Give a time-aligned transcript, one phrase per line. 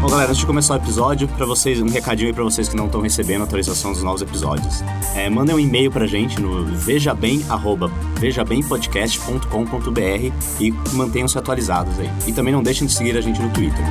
[0.00, 2.76] Bom, galera, antes de começar o episódio, para vocês, um recadinho aí para vocês que
[2.76, 4.80] não estão recebendo atualização dos novos episódios.
[5.16, 7.42] É, mandem um e-mail pra gente no vejabem,
[10.60, 12.08] e mantenham-se atualizados aí.
[12.28, 13.84] E também não deixem de seguir a gente no Twitter.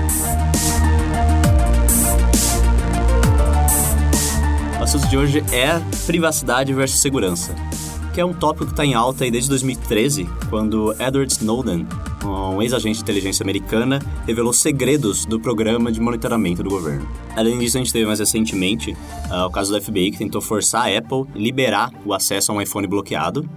[4.79, 7.53] O assunto de hoje é privacidade versus segurança,
[8.13, 11.85] que é um tópico que está em alta aí desde 2013, quando Edward Snowden
[12.27, 17.07] um ex-agente de inteligência americana, revelou segredos do programa de monitoramento do governo.
[17.35, 20.87] Além disso, a gente teve mais recentemente uh, o caso do FBI, que tentou forçar
[20.87, 23.47] a Apple liberar o acesso a um iPhone bloqueado.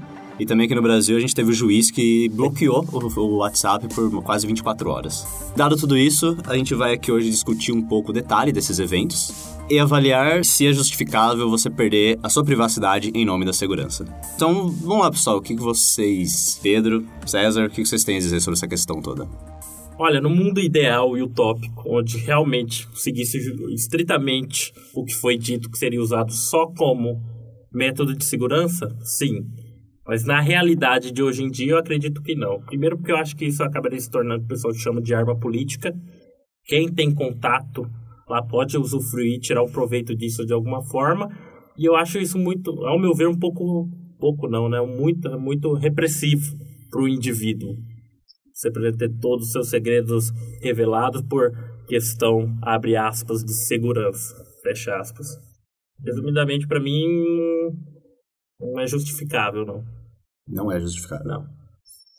[0.41, 3.87] E também aqui no Brasil a gente teve o juiz que bloqueou o, o WhatsApp
[3.95, 5.27] por quase 24 horas.
[5.55, 9.51] Dado tudo isso, a gente vai aqui hoje discutir um pouco o detalhe desses eventos
[9.69, 14.07] e avaliar se é justificável você perder a sua privacidade em nome da segurança.
[14.35, 15.37] Então, vamos lá, pessoal.
[15.37, 19.29] O que vocês, Pedro, César, o que vocês têm a dizer sobre essa questão toda?
[19.99, 23.39] Olha, no mundo ideal e utópico, onde realmente seguisse
[23.75, 27.21] estritamente o que foi dito que seria usado só como
[27.71, 29.45] método de segurança, sim.
[30.11, 32.61] Mas na realidade de hoje em dia, eu acredito que não.
[32.63, 35.15] Primeiro, porque eu acho que isso acabaria se tornando o que o pessoal chama de
[35.15, 35.95] arma política.
[36.65, 37.89] Quem tem contato
[38.29, 41.29] lá pode usufruir, tirar o proveito disso de alguma forma.
[41.79, 44.81] E eu acho isso muito, ao meu ver, um pouco, pouco não, né?
[44.81, 46.59] Muito, muito repressivo
[46.91, 47.77] para o indivíduo.
[48.53, 51.53] Você precisa ter todos os seus segredos revelados por
[51.87, 55.29] questão, abre aspas, de segurança, fecha aspas.
[56.05, 57.07] Resumidamente, para mim,
[58.59, 60.00] não é justificável, não.
[60.51, 61.27] Não é justificável.
[61.27, 61.47] Não.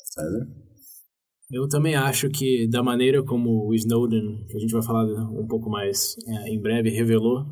[0.05, 0.47] César?
[1.51, 5.45] Eu também acho que, da maneira como o Snowden, que a gente vai falar um
[5.45, 7.45] pouco mais é, em breve, revelou,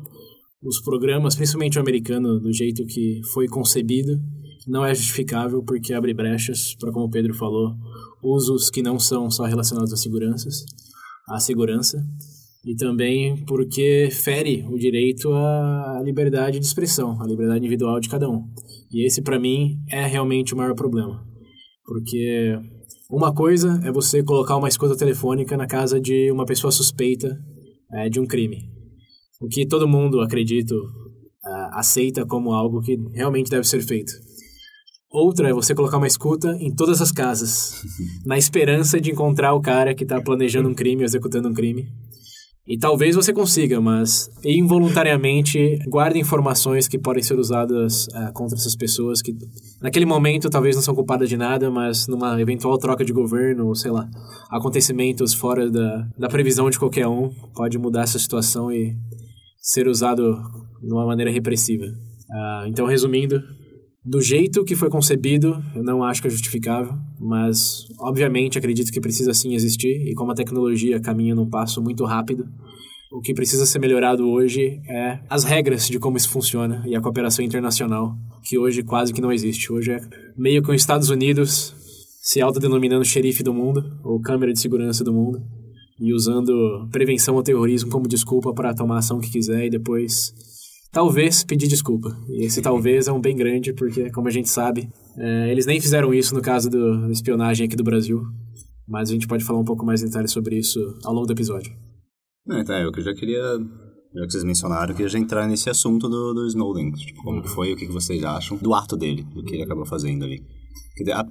[0.62, 4.18] os programas, principalmente o americano, do jeito que foi concebido,
[4.66, 7.74] não é justificável porque abre brechas para, como o Pedro falou,
[8.22, 10.64] usos que não são só relacionados à seguranças,
[11.28, 11.98] à segurança,
[12.64, 18.28] e também porque fere o direito à liberdade de expressão, à liberdade individual de cada
[18.28, 18.44] um.
[18.92, 21.24] E esse, para mim, é realmente o maior problema.
[21.84, 22.58] Porque
[23.10, 27.38] uma coisa é você colocar uma escuta telefônica na casa de uma pessoa suspeita
[27.92, 28.68] é, de um crime.
[29.40, 30.74] O que todo mundo, acredito,
[31.72, 34.12] aceita como algo que realmente deve ser feito.
[35.10, 37.82] Outra é você colocar uma escuta em todas as casas,
[38.24, 41.88] na esperança de encontrar o cara que está planejando um crime, executando um crime.
[42.70, 48.76] E talvez você consiga, mas involuntariamente guarde informações que podem ser usadas uh, contra essas
[48.76, 49.34] pessoas que
[49.82, 53.74] naquele momento talvez não são culpadas de nada, mas numa eventual troca de governo, ou
[53.74, 54.08] sei lá,
[54.48, 58.94] acontecimentos fora da, da previsão de qualquer um, pode mudar essa situação e
[59.60, 60.40] ser usado
[60.80, 61.86] de uma maneira repressiva.
[61.86, 63.42] Uh, então, resumindo,
[64.04, 69.00] do jeito que foi concebido, eu não acho que é justificável, mas obviamente acredito que
[69.00, 72.48] precisa sim existir e como a tecnologia caminha num passo muito rápido,
[73.12, 77.00] o que precisa ser melhorado hoje é as regras de como isso funciona e a
[77.00, 79.72] cooperação internacional, que hoje quase que não existe.
[79.72, 80.00] Hoje é
[80.36, 81.74] meio que os Estados Unidos
[82.22, 85.42] se autodenominando xerife do mundo ou câmera de segurança do mundo
[85.98, 90.32] e usando prevenção ao terrorismo como desculpa para tomar ação que quiser e depois
[90.92, 92.16] talvez pedir desculpa.
[92.28, 95.80] E esse talvez é um bem grande, porque, como a gente sabe, é, eles nem
[95.80, 98.22] fizeram isso no caso do, da espionagem aqui do Brasil.
[98.88, 101.32] Mas a gente pode falar um pouco mais em detalhes sobre isso ao longo do
[101.32, 101.72] episódio.
[102.46, 103.42] Não, então, eu já queria,
[104.14, 106.90] já que vocês mencionaram, eu queria já entrar nesse assunto do, do Snowden.
[106.92, 110.24] Tipo, como foi, o que vocês acham do ato dele, do que ele acabou fazendo
[110.24, 110.42] ali.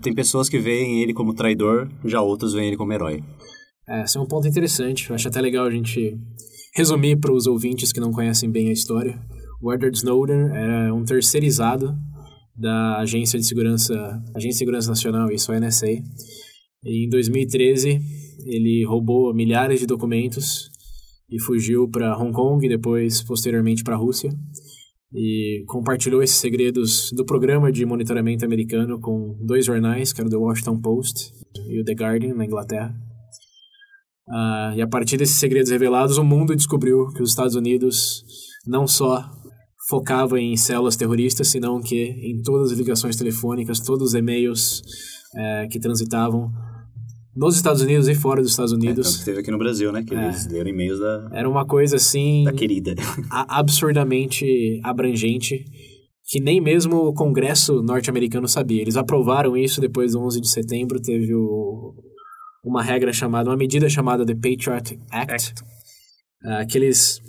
[0.01, 3.21] Tem pessoas que veem ele como traidor, já outras veem ele como herói.
[3.88, 5.09] É, esse é um ponto interessante.
[5.09, 6.17] Eu acho até legal a gente
[6.75, 9.19] resumir para os ouvintes que não conhecem bem a história.
[9.61, 11.94] O Edward Snowden era um terceirizado
[12.56, 13.94] da Agência de Segurança,
[14.33, 15.88] Agência de Segurança Nacional, isso é NSA.
[16.83, 18.00] E em 2013,
[18.45, 20.69] ele roubou milhares de documentos
[21.29, 24.29] e fugiu para Hong Kong e depois, posteriormente, para a Rússia.
[25.13, 30.31] E compartilhou esses segredos do programa de monitoramento americano com dois jornais, que era o
[30.31, 31.33] The Washington Post
[31.67, 32.95] e o The Guardian, na Inglaterra.
[34.27, 38.23] Uh, e a partir desses segredos revelados, o mundo descobriu que os Estados Unidos
[38.67, 39.29] não só
[39.89, 44.83] focava em células terroristas, senão que em todas as ligações telefônicas, todos os e-mails
[45.36, 46.51] é, que transitavam
[47.36, 49.21] nos Estados Unidos e fora dos Estados Unidos.
[49.21, 50.03] É, teve aqui no Brasil, né?
[50.03, 51.30] Que é, eles leram e-mails da...
[51.33, 52.44] Era uma coisa assim...
[52.44, 52.94] Da querida.
[53.31, 55.65] absurdamente abrangente,
[56.27, 58.81] que nem mesmo o Congresso norte-americano sabia.
[58.81, 61.95] Eles aprovaram isso depois do 11 de setembro, teve o,
[62.63, 65.53] uma regra chamada, uma medida chamada The Patriot Act, Act.
[66.44, 67.19] Uh, que eles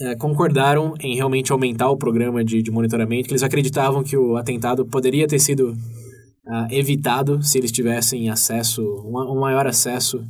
[0.00, 4.36] uh, concordaram em realmente aumentar o programa de, de, monitoramento, que eles acreditavam que o
[4.36, 10.24] atentado poderia ter sido uh, evitado se eles tivessem acesso, um, um maior acesso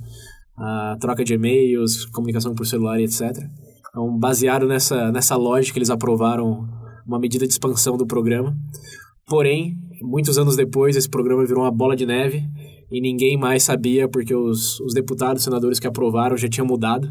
[0.57, 3.23] à troca de e-mails, comunicação por celular e etc.
[3.91, 6.67] Então, baseado nessa, nessa lógica, eles aprovaram
[7.07, 8.57] uma medida de expansão do programa.
[9.27, 12.43] Porém, muitos anos depois, esse programa virou uma bola de neve
[12.91, 17.11] e ninguém mais sabia porque os, os deputados, senadores que aprovaram já tinham mudado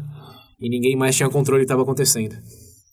[0.62, 2.36] e ninguém mais tinha controle do que estava acontecendo.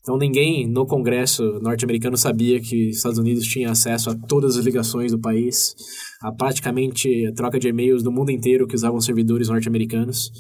[0.02, 4.66] Então ninguém no Congresso norte-americano sabia que os Estados Unidos tinha acesso a todas as
[4.66, 5.76] ligações do país,
[6.22, 10.32] a praticamente a troca de e-mails do mundo inteiro que usavam servidores norte-americanos.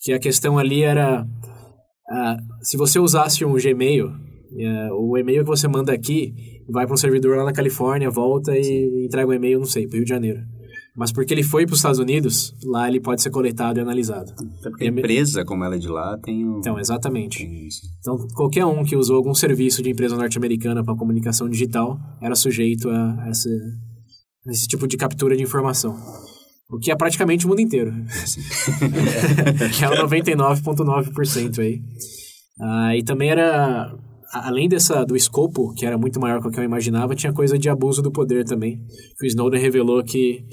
[0.00, 4.12] Que a questão ali era, uh, se você usasse um Gmail,
[4.56, 6.32] é, o e-mail que você manda aqui
[6.70, 9.96] vai para um servidor lá na Califórnia, volta e entrega o e-mail, não sei, para
[9.96, 10.40] Rio de Janeiro.
[10.98, 14.32] Mas porque ele foi para os Estados Unidos, lá ele pode ser coletado e analisado.
[14.58, 16.58] Até porque a empresa, como ela é de lá, tem um...
[16.58, 17.48] Então, exatamente.
[18.00, 22.90] Então, qualquer um que usou algum serviço de empresa norte-americana para comunicação digital era sujeito
[22.90, 23.48] a essa,
[24.48, 25.96] esse tipo de captura de informação.
[26.68, 27.92] O que é praticamente o mundo inteiro.
[29.76, 31.80] que é o 99,9% aí.
[32.60, 33.96] Ah, e também era
[34.32, 37.68] além dessa do escopo, que era muito maior do que eu imaginava, tinha coisa de
[37.68, 38.80] abuso do poder também.
[39.22, 40.44] O Snowden revelou que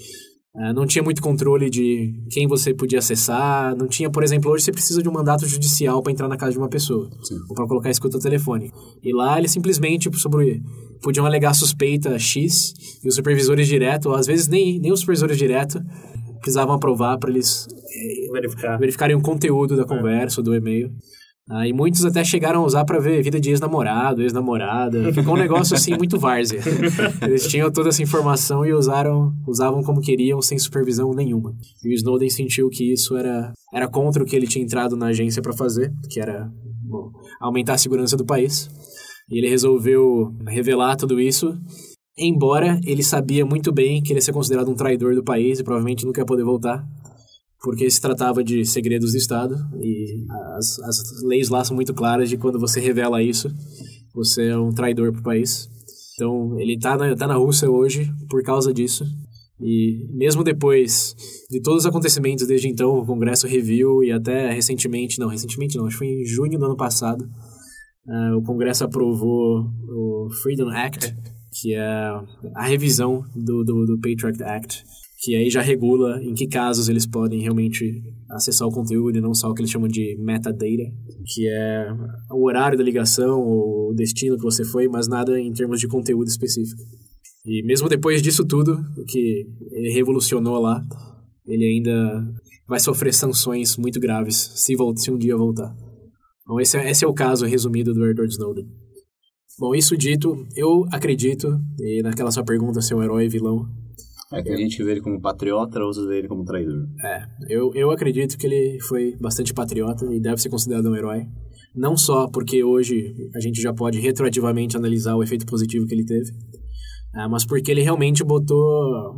[0.74, 4.72] não tinha muito controle de quem você podia acessar, não tinha, por exemplo, hoje você
[4.72, 7.36] precisa de um mandato judicial para entrar na casa de uma pessoa, Sim.
[7.50, 8.72] ou para colocar escuta telefone.
[9.04, 10.62] E lá ele simplesmente tipo, sobre
[11.02, 12.74] podiam alegar suspeita X
[13.04, 15.80] e os supervisores direto, ou às vezes nem, nem os supervisores direto
[16.40, 18.78] precisavam aprovar para eles eh, Verificar.
[18.80, 19.86] verificarem o conteúdo da é.
[19.86, 20.44] conversa, é.
[20.44, 20.92] do e-mail.
[21.48, 25.14] Ah, e muitos até chegaram a usar para ver vida de ex-namorado, ex-namorada.
[25.14, 26.60] Ficou um negócio assim muito várzea.
[27.22, 31.56] Eles tinham toda essa informação e usaram, usavam como queriam, sem supervisão nenhuma.
[31.84, 35.08] E o Snowden sentiu que isso era, era contra o que ele tinha entrado na
[35.08, 36.52] agência para fazer, que era
[36.82, 38.68] bom, aumentar a segurança do país.
[39.30, 41.56] E ele resolveu revelar tudo isso,
[42.18, 45.64] embora ele sabia muito bem que ele ia ser considerado um traidor do país e
[45.64, 46.84] provavelmente nunca ia poder voltar
[47.62, 50.26] porque se tratava de segredos de Estado e
[50.58, 53.50] as, as leis lá são muito claras de quando você revela isso,
[54.14, 55.70] você é um traidor para o país.
[56.14, 59.06] Então, ele está na, tá na Rússia hoje por causa disso.
[59.60, 61.16] E mesmo depois
[61.50, 65.86] de todos os acontecimentos desde então, o Congresso reviu e até recentemente, não, recentemente não,
[65.86, 67.24] acho que foi em junho do ano passado,
[68.06, 71.16] uh, o Congresso aprovou o Freedom Act,
[71.54, 71.82] que é
[72.54, 74.84] a revisão do, do, do Patriot Act,
[75.26, 78.00] que aí já regula em que casos eles podem realmente
[78.30, 80.60] acessar o conteúdo e não só o que eles chamam de metadata,
[81.34, 81.88] que é
[82.30, 86.28] o horário da ligação, o destino que você foi, mas nada em termos de conteúdo
[86.28, 86.80] específico.
[87.44, 88.78] E mesmo depois disso tudo,
[89.08, 90.86] que ele revolucionou lá,
[91.48, 92.24] ele ainda
[92.68, 95.76] vai sofrer sanções muito graves se, se um dia voltar.
[96.46, 98.68] Bom, esse é, esse é o caso resumido do Edward Snowden.
[99.58, 103.66] Bom, isso dito, eu acredito, e naquela sua pergunta se é um herói vilão,
[104.34, 106.88] é que a gente vê ele como patriota, outros vê ele como traidor.
[107.04, 111.28] É, eu, eu acredito que ele foi bastante patriota e deve ser considerado um herói.
[111.76, 116.06] Não só porque hoje a gente já pode retroativamente analisar o efeito positivo que ele
[116.06, 116.32] teve,
[117.16, 119.14] é, mas porque ele realmente botou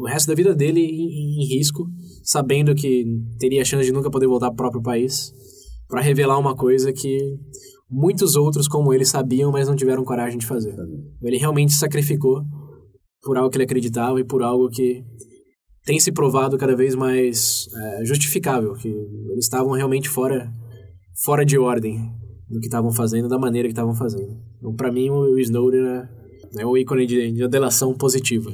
[0.00, 1.86] o resto da vida dele em, em risco,
[2.22, 3.04] sabendo que
[3.38, 5.32] teria a chance de nunca poder voltar para o próprio país,
[5.88, 7.36] para revelar uma coisa que
[7.90, 10.74] muitos outros como ele sabiam, mas não tiveram coragem de fazer.
[11.22, 12.42] Ele realmente sacrificou
[13.28, 15.04] por algo que ele acreditava e por algo que
[15.84, 20.50] tem se provado cada vez mais é, justificável, que eles estavam realmente fora,
[21.22, 22.10] fora de ordem
[22.48, 24.34] do que estavam fazendo, da maneira que estavam fazendo.
[24.56, 26.08] Então, para mim, o Snowden é,
[26.60, 28.50] é o ícone de, de delação positiva.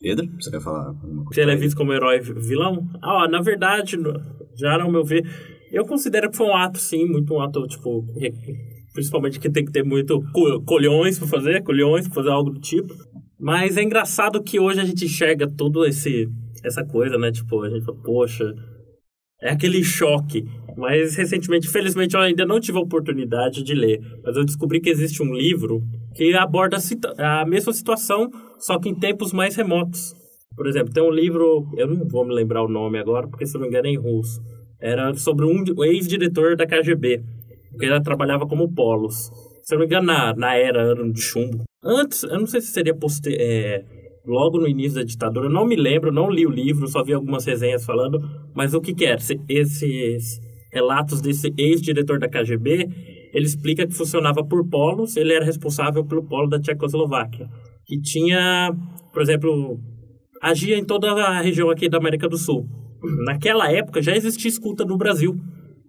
[0.00, 0.94] Pedro, você quer falar
[1.34, 2.88] Se ele é visto como herói vilão?
[3.02, 3.98] Ah, na verdade,
[4.56, 5.22] já no meu ver,
[5.70, 8.06] eu considero que foi um ato, sim, muito um ato, tipo,
[8.92, 10.20] Principalmente que tem que ter muito
[10.66, 12.94] colhões para fazer, colhões para fazer algo do tipo.
[13.40, 16.28] Mas é engraçado que hoje a gente enxerga tudo esse
[16.64, 17.32] essa coisa, né?
[17.32, 18.54] Tipo, a gente fala, poxa,
[19.40, 20.44] é aquele choque.
[20.76, 24.00] Mas recentemente, felizmente, eu ainda não tive a oportunidade de ler.
[24.24, 25.82] Mas eu descobri que existe um livro
[26.14, 26.78] que aborda
[27.18, 30.14] a mesma situação, só que em tempos mais remotos.
[30.54, 33.54] Por exemplo, tem um livro, eu não vou me lembrar o nome agora, porque se
[33.54, 34.40] não me engano é em russo.
[34.80, 37.22] Era sobre um ex-diretor da KGB
[37.72, 39.30] porque ela trabalhava como polos.
[39.62, 41.64] Se eu não me engano, na, na era ano de chumbo.
[41.84, 43.84] Antes, eu não sei se seria poster, é,
[44.24, 47.12] logo no início da ditadura, eu não me lembro, não li o livro, só vi
[47.12, 48.20] algumas resenhas falando,
[48.54, 49.20] mas o que que era?
[49.48, 50.40] Esses
[50.72, 52.88] relatos desse ex-diretor da KGB,
[53.32, 57.48] ele explica que funcionava por polos, ele era responsável pelo polo da Tchecoslováquia,
[57.86, 58.72] que tinha,
[59.12, 59.78] por exemplo,
[60.40, 62.66] agia em toda a região aqui da América do Sul.
[63.24, 65.34] Naquela época já existia escuta no Brasil.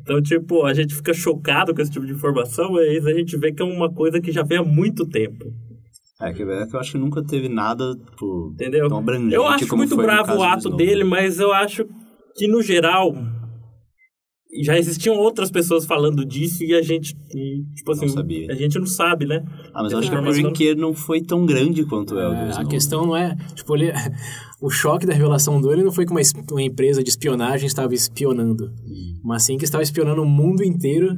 [0.04, 3.52] Então, tipo, a gente fica chocado com esse tipo de informação, mas a gente vê
[3.54, 5.46] que é uma coisa que já vem há muito tempo.
[6.22, 8.88] É que, é que eu acho que nunca teve nada tipo, Entendeu?
[8.88, 11.86] tão abrangente Eu acho como muito bravo o ato dele, mas eu acho
[12.36, 13.14] que, no geral,
[14.62, 18.52] já existiam outras pessoas falando disso e a gente, e, tipo assim, sabia.
[18.52, 19.44] a gente não sabe, né?
[19.74, 22.36] Ah, mas eu acho que Mas porque não foi tão grande quanto é o do
[22.36, 22.68] É, a Snowden.
[22.70, 23.36] questão não é.
[23.56, 23.92] Tipo, ele,
[24.66, 28.72] o choque da revelação dele não foi que uma, uma empresa de espionagem estava espionando,
[29.24, 31.10] mas sim que estava espionando o mundo inteiro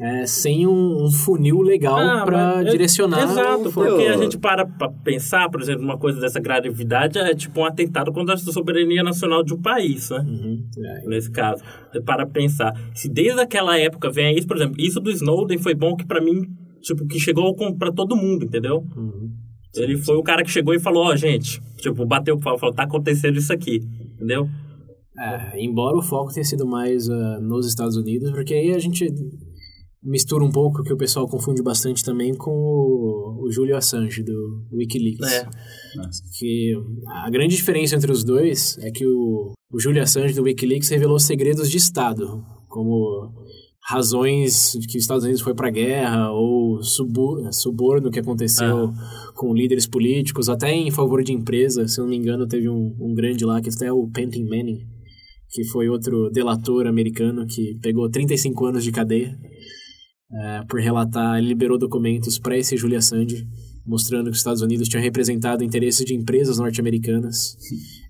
[0.00, 3.22] é, sem um, um funil legal Ah, para é- direcionar.
[3.22, 7.34] Exato, o- porque a gente para pra pensar, por exemplo, uma coisa dessa gravidade é
[7.34, 10.18] tipo um atentado contra a soberania nacional de um país, né?
[10.18, 11.06] Uhum, é.
[11.08, 11.62] Nesse caso.
[11.92, 12.72] Você para pensar.
[12.94, 16.20] Se desde aquela época vem isso, por exemplo, isso do Snowden foi bom que pra
[16.20, 16.42] mim,
[16.80, 18.78] tipo, que chegou pra todo mundo, entendeu?
[18.96, 19.30] Uhum.
[19.74, 22.74] Ele foi o cara que chegou e falou, ó, gente, tipo, bateu o pau, falou,
[22.74, 23.80] tá acontecendo isso aqui,
[24.14, 24.48] entendeu?
[25.18, 29.06] É, embora o foco tenha sido mais ah, nos Estados Unidos, porque aí a gente
[30.02, 34.66] mistura um pouco que o pessoal confunde bastante também com o, o Julian Assange do
[34.72, 35.32] Wikileaks.
[35.32, 35.48] É.
[36.38, 36.74] Que
[37.24, 41.20] a grande diferença entre os dois é que o, o Julian Assange do Wikileaks revelou
[41.20, 43.32] segredos de Estado, como
[43.84, 48.92] razões que os Estados Unidos foi para guerra ou suborno que aconteceu
[49.34, 51.86] com líderes políticos, até em favor de empresa.
[51.88, 54.78] Se não me engano, teve um, um grande lá, que até é o Penton Manning,
[55.50, 59.36] que foi outro delator americano que pegou 35 anos de cadeia
[60.34, 63.46] eh, por relatar, ele liberou documentos para esse Julia Assange,
[63.86, 67.56] mostrando que os Estados Unidos tinham representado interesses de empresas norte-americanas,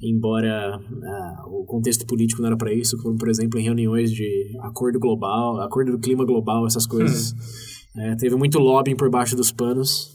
[0.02, 4.56] embora ah, o contexto político não era para isso, como por exemplo em reuniões de
[4.60, 7.34] acordo global, acordo do clima global, essas coisas.
[7.94, 10.14] Eh, teve muito lobbying por baixo dos panos,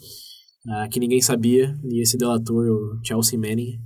[0.67, 3.77] ah, que ninguém sabia, e esse delator, o Chelsea Manning,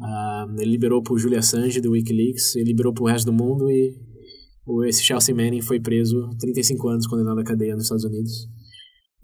[0.00, 3.94] ah, ele liberou pro Julia Assange do Wikileaks, ele liberou pro resto do mundo e
[4.66, 8.48] o, esse Chelsea Manning foi preso 35 anos condenado à cadeia nos Estados Unidos.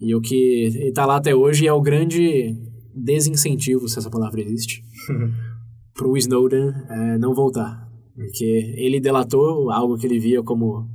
[0.01, 2.55] E o que ele tá lá até hoje é o grande
[2.95, 4.83] desincentivo, se essa palavra existe,
[5.95, 7.85] pro Snowden eh, não voltar.
[8.15, 10.89] Porque ele delatou algo que ele via como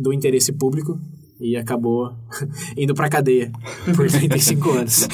[0.00, 0.98] do interesse público
[1.40, 2.10] e acabou
[2.76, 3.50] indo pra cadeia
[3.94, 5.08] por 35 anos.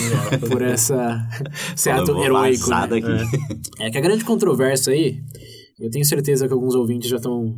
[0.48, 1.28] por essa,
[1.74, 2.68] esse ato heróico.
[2.70, 2.86] né?
[2.86, 3.36] daqui.
[3.80, 5.20] É que a grande controvérsia aí,
[5.78, 7.56] eu tenho certeza que alguns ouvintes já estão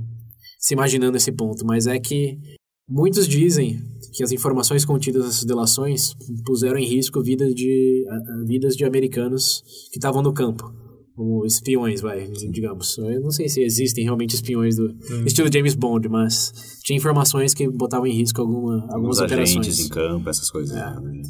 [0.59, 2.39] se imaginando esse ponto, mas é que
[2.89, 3.81] muitos dizem
[4.13, 6.15] que as informações contidas nessas delações
[6.45, 8.05] puseram em risco vidas de,
[8.47, 10.73] vidas de americanos que estavam no campo.
[11.17, 12.99] Como espiões, vai, digamos.
[12.99, 17.69] Eu não sei se existem realmente espiões do estilo James Bond, mas tinha informações que
[17.69, 19.79] botavam em risco alguma, algumas Alguns agentes operações.
[19.79, 20.77] em campo, essas coisas.
[20.77, 21.01] É.
[21.01, 21.23] né?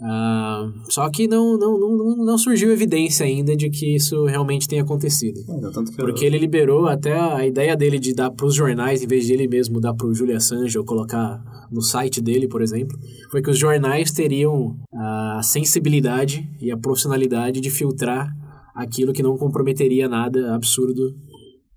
[0.00, 4.82] Ah, só que não, não, não, não surgiu evidência ainda de que isso realmente tenha
[4.82, 5.38] acontecido.
[5.48, 8.54] É, tanto que eu- Porque ele liberou até a ideia dele de dar para os
[8.54, 12.20] jornais, em vez de ele mesmo dar para o Julia Assange ou colocar no site
[12.20, 12.96] dele, por exemplo,
[13.30, 18.28] foi que os jornais teriam a sensibilidade e a profissionalidade de filtrar
[18.74, 21.14] aquilo que não comprometeria nada absurdo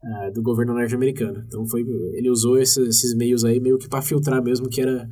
[0.04, 1.44] ah, do governo norte-americano.
[1.48, 1.82] Então foi,
[2.14, 5.08] ele usou esses, esses meios aí meio que para filtrar mesmo que era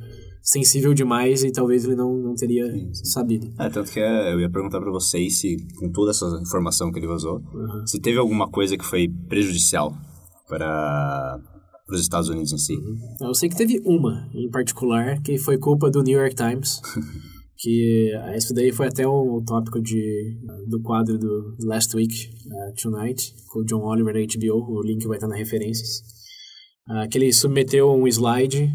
[0.48, 3.52] sensível demais e talvez ele não, não teria sabido.
[3.58, 7.00] É, tanto que é, eu ia perguntar pra vocês se, com toda essa informação que
[7.00, 7.84] ele vazou, Uhum.
[7.86, 9.92] se teve alguma coisa que foi prejudicial
[10.48, 11.40] para
[11.90, 12.76] os Estados Unidos em si.
[13.20, 16.80] Eu sei que teve uma, em particular, que foi culpa do New York Times,
[17.58, 20.38] que ah, isso daí foi até um tópico de,
[20.68, 25.04] do quadro do Last Week uh, Tonight, com o John Oliver da HBO, o link
[25.08, 26.02] vai estar nas referências,
[26.88, 28.70] Ah, que ele submeteu um slide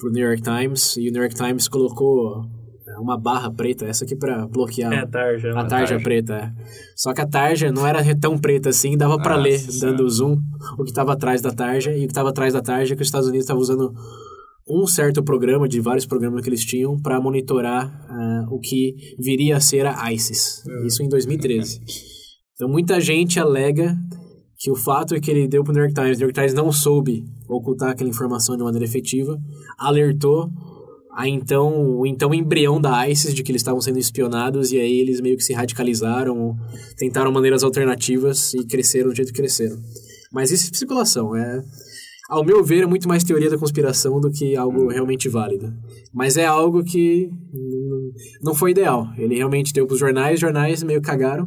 [0.00, 2.42] pro New York Times, e o New York Times colocou
[2.88, 5.50] ah, uma barra preta, essa aqui para bloquear É a tarja.
[5.50, 5.68] a né?
[5.68, 6.00] tarja tarja.
[6.02, 6.52] preta, é.
[6.96, 9.96] Só que a tarja não era tão preta assim, dava pra Nossa ler, Senhora.
[9.96, 10.36] dando zoom,
[10.78, 13.02] o que tava atrás da tarja, e o que tava atrás da tarja é que
[13.02, 13.92] os Estados Unidos estavam usando
[14.68, 19.56] um certo programa, de vários programas que eles tinham, para monitorar ah, o que viria
[19.56, 20.62] a ser a ISIS.
[20.86, 21.80] Isso em 2013.
[22.54, 23.96] Então muita gente alega
[24.58, 26.52] que o fato é que ele deu pro New York Times, o New York Times
[26.54, 27.24] não soube
[27.56, 29.40] ocultar aquela informação de maneira efetiva,
[29.78, 30.50] alertou
[31.12, 35.00] a então, o então embrião da ISIS de que eles estavam sendo espionados e aí
[35.00, 36.56] eles meio que se radicalizaram,
[36.96, 39.76] tentaram maneiras alternativas e cresceram do jeito que cresceram.
[40.32, 41.62] Mas isso é especulação, é
[42.30, 45.74] ao meu ver é muito mais teoria da conspiração do que algo realmente válido.
[46.14, 49.08] Mas é algo que hum, não foi ideal.
[49.18, 51.46] Ele realmente deu para os jornais, os jornais meio cagaram.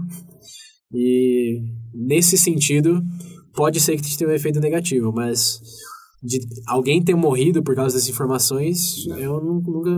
[0.93, 1.61] E
[1.93, 3.01] nesse sentido,
[3.55, 5.61] pode ser que tenha um efeito negativo, mas
[6.23, 9.89] de alguém ter morrido por causa dessas informações, eu nu- nunca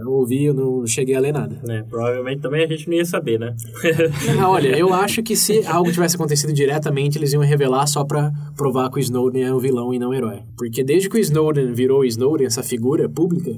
[0.00, 1.60] eu ouvi, eu não cheguei a ler nada.
[1.64, 1.84] né?
[1.88, 3.54] Provavelmente também a gente não ia saber, né?
[4.40, 8.32] Ah, olha, eu acho que se algo tivesse acontecido diretamente, eles iam revelar só pra
[8.56, 10.40] provar que o Snowden é o vilão e não o herói.
[10.56, 13.52] Porque desde que o Snowden virou o Snowden, essa figura pública,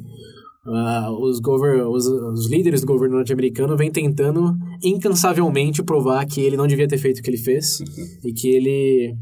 [0.66, 6.56] ah, os, gover os, os líderes do governo norte-americano vêm tentando incansavelmente provar que ele
[6.56, 7.78] não devia ter feito o que ele fez
[8.24, 9.14] e que ele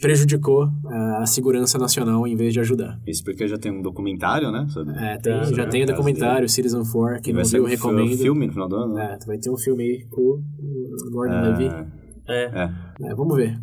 [0.00, 2.98] prejudicou ah, a segurança nacional em vez de ajudar.
[3.06, 4.66] Isso porque já tem um documentário, né?
[4.70, 4.94] Sobre...
[4.96, 7.64] É, tem- Ah, já né, tem o caso documentário Citizen 4, quem vai não viu,
[7.64, 8.16] um recomendo.
[8.18, 9.18] filme no final do ano, né?
[9.20, 11.66] É, vai ter um filme aí com o Gordon Levy.
[11.66, 11.86] É.
[12.44, 12.70] É.
[13.02, 13.58] É, vamos ver.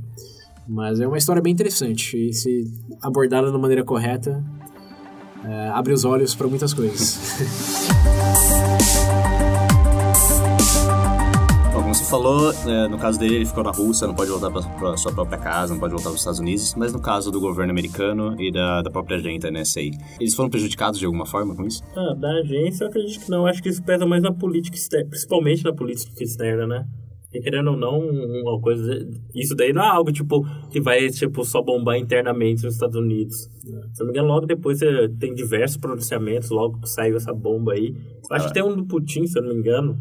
[0.68, 2.66] Mas é uma história bem interessante e se
[3.02, 4.44] abordada de maneira correta,
[5.46, 7.48] é, abre os olhos para muitas coisas.
[12.10, 15.38] Falou, é, no caso dele, ele ficou na Rússia, não pode voltar para sua própria
[15.38, 18.50] casa, não pode voltar para os Estados Unidos, mas no caso do governo americano e
[18.50, 19.82] da, da própria agente, a NSA,
[20.18, 21.84] eles foram prejudicados de alguma forma com isso?
[21.94, 23.46] Ah, da agência eu acredito que não.
[23.46, 26.86] Acho que isso pesa mais na política externa, principalmente na política externa, né?
[27.24, 29.06] Porque querendo ou não, uma coisa.
[29.36, 33.50] Isso daí não é algo tipo que vai tipo, só bombar internamente nos Estados Unidos.
[33.94, 37.74] Se não me engano, logo depois você tem diversos pronunciamentos, logo que saiu essa bomba
[37.74, 37.94] aí.
[38.32, 39.98] Acho que tem um do Putin, se eu não me engano.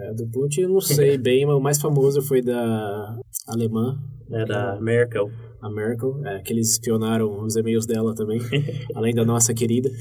[0.00, 4.44] É, do Putin eu não sei bem, mas o mais famoso foi da alemã, né,
[4.44, 5.30] da Merkel.
[5.62, 8.40] a Merkel, é, que eles espionaram os e-mails dela também,
[8.94, 9.90] além da nossa querida.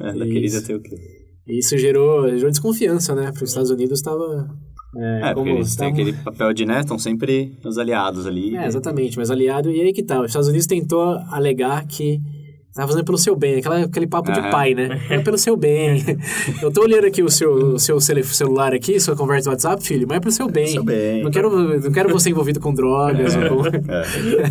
[0.00, 0.32] É, da Isso.
[0.32, 0.96] querida ter o quê?
[1.46, 3.30] Isso gerou, gerou desconfiança, né?
[3.32, 4.48] Para os Estados Unidos estava...
[4.96, 8.56] É, É, como eles têm aquele papel de, né, estão sempre os aliados ali.
[8.56, 12.20] É, exatamente, mas aliado, e aí que tá, os Estados Unidos tentou alegar que
[12.74, 14.50] tava fazendo pelo seu bem, aquela, aquele papo de Aham.
[14.50, 15.00] pai, né?
[15.10, 16.02] É pelo seu bem.
[16.62, 20.06] Eu tô olhando aqui o seu, o seu celular aqui, sua conversa no WhatsApp, filho,
[20.08, 20.66] mas é pelo seu bem.
[20.68, 21.22] seu bem.
[21.22, 23.66] Não quero, não quero você envolvido com drogas ou com...
[23.66, 24.42] É.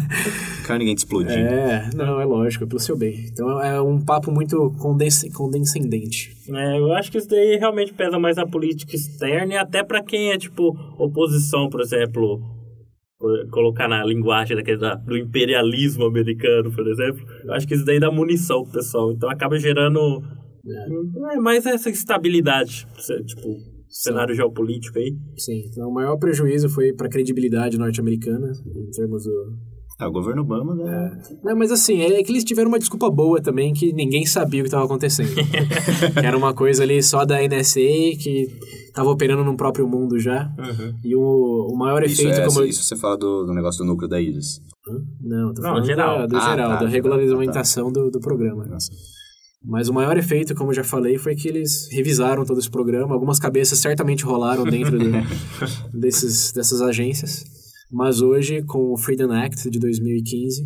[0.62, 1.38] Não quero ninguém te explodir.
[1.38, 3.26] É, não, é lógico, é pelo seu bem.
[3.32, 6.36] Então é um papo muito condens condescendente.
[6.50, 10.04] É, eu acho que isso daí realmente pesa mais na política externa e até pra
[10.04, 12.42] quem é, tipo, oposição, por exemplo,
[13.52, 17.26] colocar na linguagem daquele, da- do imperialismo americano, por exemplo.
[17.44, 19.12] Eu acho que isso daí dá munição pro pessoal.
[19.12, 20.22] Então acaba gerando
[21.34, 22.88] é, mais essa estabilidade,
[23.26, 23.56] tipo,
[23.90, 25.14] cenário geopolítico aí.
[25.38, 29.72] Sim, então o maior prejuízo foi para a credibilidade norte-americana, em termos do...
[30.02, 31.22] É, o governo Obama, né?
[31.44, 34.64] Não, mas assim, é que eles tiveram uma desculpa boa também, que ninguém sabia o
[34.64, 35.30] que estava acontecendo.
[36.20, 37.80] que era uma coisa ali só da NSA,
[38.20, 38.48] que
[38.88, 40.50] estava operando no próprio mundo já.
[41.04, 42.64] E o, o maior Isso, efeito é, como...
[42.64, 44.60] isso você fala do, do negócio do núcleo da ISIS.
[45.22, 46.18] Não, tô Não, falando geral.
[46.20, 48.66] da- do Ah, geral, tá, da tá, regulamentação do, do programa.
[48.66, 48.92] Nossa.
[49.64, 53.14] Mas o maior efeito, como eu já falei, foi que eles revisaram todo esse programa.
[53.14, 55.12] Algumas cabeças certamente rolaram dentro do-
[55.94, 57.44] desses, dessas agências.
[57.92, 60.66] Mas hoje, com o Freedom Act de 2015,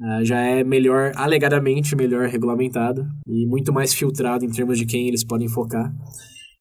[0.00, 5.08] ah, já é melhor, alegadamente melhor regulamentado e muito mais filtrado em termos de quem
[5.08, 5.92] eles podem focar.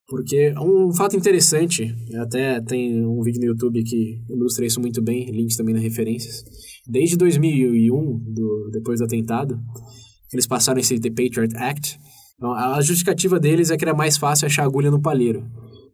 [0.08, 5.30] Porque um fato interessante, até tem um vídeo no YouTube que ilustra isso muito bem,
[5.32, 6.44] links também nas referências.
[6.88, 7.92] Desde 2001,
[8.34, 9.60] do, depois do atentado,
[10.32, 12.00] eles passaram esse The Patriot Act.
[12.38, 15.46] Então, a justificativa deles é que era mais fácil achar agulha no palheiro.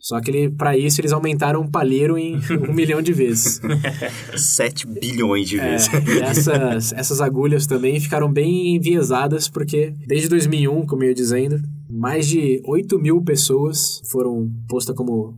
[0.06, 2.36] Só que ele, para isso eles aumentaram o palheiro em
[2.70, 3.62] um milhão de vezes.
[4.36, 5.88] 7 bilhões de É, vezes.
[5.94, 11.56] e essas, essas agulhas também ficaram bem enviesadas, porque desde 2001, como eu ia dizendo,
[11.90, 15.38] mais de 8 mil pessoas foram postas como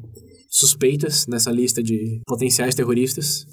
[0.50, 3.46] suspeitas nessa lista de potenciais terroristas.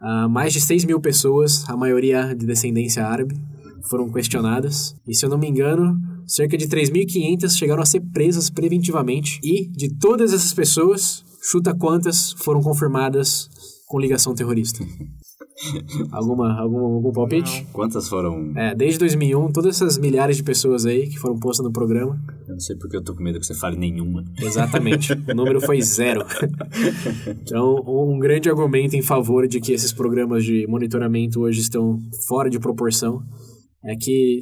[0.00, 3.34] Ah, mais de 6 mil pessoas, a maioria de descendência árabe,
[3.90, 4.94] foram questionadas.
[5.08, 9.38] E se eu não me engano, cerca de 3.500 chegaram a ser presas preventivamente.
[9.42, 13.48] E de todas essas pessoas, chuta quantas foram confirmadas
[13.86, 14.84] com ligação terrorista.
[16.12, 17.66] Alguma, algum, algum palpite?
[17.72, 18.52] Quantas foram?
[18.56, 22.20] É, desde 2001, todas essas milhares de pessoas aí que foram postas no programa.
[22.46, 24.22] Eu não sei porque eu tô com medo que você fale nenhuma.
[24.38, 25.14] Exatamente.
[25.14, 26.26] o número foi zero.
[27.42, 32.50] então, um grande argumento em favor de que esses programas de monitoramento hoje estão fora
[32.50, 33.22] de proporção
[33.82, 34.40] é que,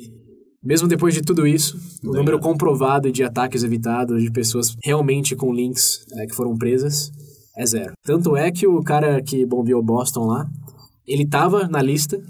[0.65, 5.37] mesmo depois de tudo isso, o Não número comprovado de ataques evitados, de pessoas realmente
[5.37, 7.13] com links é, que foram presas,
[7.57, 7.93] é zero.
[8.03, 10.49] Tanto é que o cara que bombeou Boston lá,
[11.07, 12.21] ele tava na lista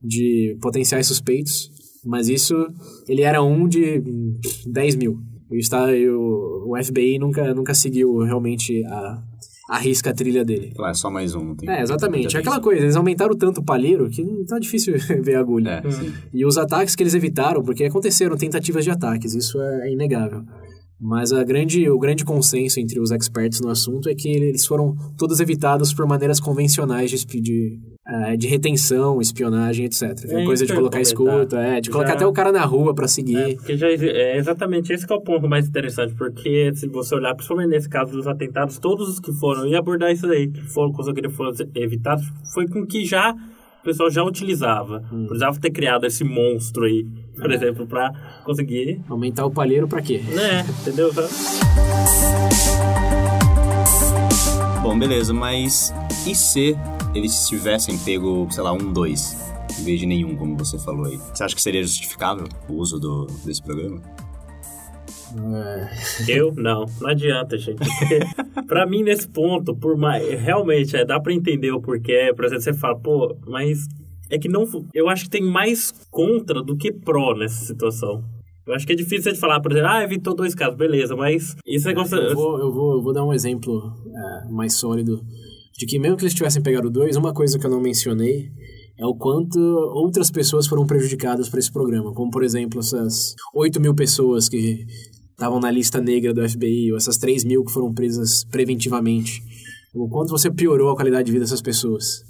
[0.00, 1.70] de potenciais suspeitos,
[2.04, 2.54] mas isso,
[3.08, 5.18] ele era um de hum, 10 mil.
[5.50, 9.22] E está, e o, o FBI nunca, nunca seguiu realmente a,
[9.68, 10.72] a risca a trilha dele.
[10.80, 11.54] Ah, é só mais um.
[11.54, 12.36] Tem É, exatamente.
[12.36, 15.82] É aquela coisa, eles aumentaram tanto o palheiro que não tá difícil ver a agulha.
[15.84, 16.28] É.
[16.32, 20.42] E os ataques que eles evitaram, porque aconteceram tentativas de ataques, isso é inegável.
[21.00, 24.94] Mas a grande, o grande consenso entre os experts no assunto é que eles foram
[25.18, 27.80] todos evitados por maneiras convencionais de, de,
[28.28, 30.02] é, de retenção, espionagem, etc.
[30.28, 33.08] É, coisa de colocar escuta, é, de colocar Já- até o cara na rua pra
[33.08, 33.36] seguir.
[33.36, 37.14] É, porque já é exatamente esse que é o ponto mais interessante, porque se você
[37.14, 40.60] olhar, principalmente nesse caso dos atentados, todos os que foram, e abordar isso aí, que
[40.62, 45.02] foram que foram evitados, foi com que já o pessoal já utilizava.
[45.12, 45.24] Hum.
[45.26, 47.04] Precisava ter criado esse monstro aí,
[47.36, 47.54] por É.
[47.54, 48.12] exemplo, pra
[48.44, 49.00] conseguir.
[49.08, 50.20] Aumentar o palheiro pra quê?
[50.28, 51.10] Né, entendeu?
[54.82, 55.92] Bom, beleza, mas
[56.26, 56.76] e se
[57.14, 59.36] eles tivessem pego, sei lá, um, dois,
[59.78, 61.18] em vez de nenhum, como você falou aí?
[61.32, 64.00] Você acha que seria justificável o uso do, desse programa?
[66.28, 66.52] Eu?
[66.54, 67.78] Não, não adianta, gente.
[67.78, 68.20] Porque,
[68.66, 70.40] pra mim, nesse ponto, por mais.
[70.40, 72.32] Realmente, é, dá pra entender o porquê.
[72.34, 73.86] Por exemplo, você fala, pô, mas.
[74.30, 74.64] É que não.
[74.92, 78.24] Eu acho que tem mais contra do que pró nessa situação.
[78.66, 81.56] Eu acho que é difícil de falar, por exemplo, ah, evitou dois casos, beleza, mas
[81.66, 82.16] esse negócio.
[82.16, 85.20] Eu vou, eu vou, eu vou dar um exemplo é, mais sólido
[85.76, 88.50] de que mesmo que eles tivessem pegado dois, uma coisa que eu não mencionei
[88.98, 93.80] é o quanto outras pessoas foram prejudicadas por esse programa, como por exemplo essas 8
[93.80, 94.86] mil pessoas que
[95.30, 99.42] estavam na lista negra do FBI, ou essas 3 mil que foram presas preventivamente.
[99.94, 102.22] O quanto você piorou a qualidade de vida dessas pessoas.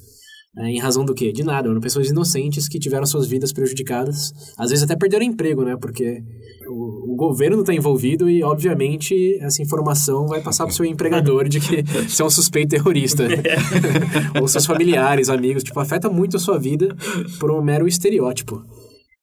[0.59, 1.33] É, em razão do quê?
[1.33, 5.63] De nada, eram pessoas inocentes que tiveram suas vidas prejudicadas, às vezes até perderam emprego,
[5.65, 5.77] né?
[5.81, 6.23] Porque
[7.29, 11.83] governo está envolvido e, obviamente, essa informação vai passar para o seu empregador de que
[12.09, 13.29] você é um suspeito terrorista.
[14.41, 15.63] Ou seus familiares, amigos.
[15.63, 16.97] Tipo, afeta muito a sua vida
[17.39, 18.65] por um mero estereótipo.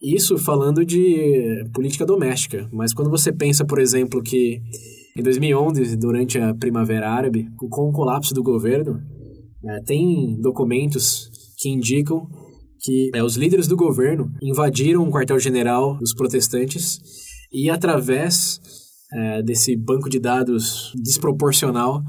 [0.02, 2.70] Isso falando de política doméstica.
[2.72, 4.62] Mas quando você pensa, por exemplo, que
[5.18, 8.98] em 2011, durante a Primavera Árabe, com o colapso do governo,
[9.66, 12.26] é, tem documentos que indicam
[12.82, 16.98] que é, os líderes do governo invadiram um quartel-general dos protestantes
[17.52, 18.60] e, através
[19.12, 22.04] é, desse banco de dados desproporcional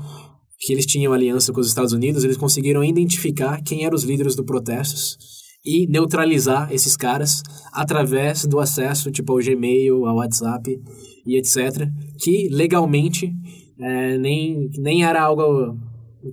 [0.59, 4.37] que eles tinham aliança com os Estados Unidos, eles conseguiram identificar quem eram os líderes
[4.37, 5.17] do protestos
[5.65, 10.79] e neutralizar esses caras através do acesso tipo ao Gmail, ao WhatsApp
[11.27, 13.33] e etc, que legalmente
[13.79, 15.77] é, nem, nem era algo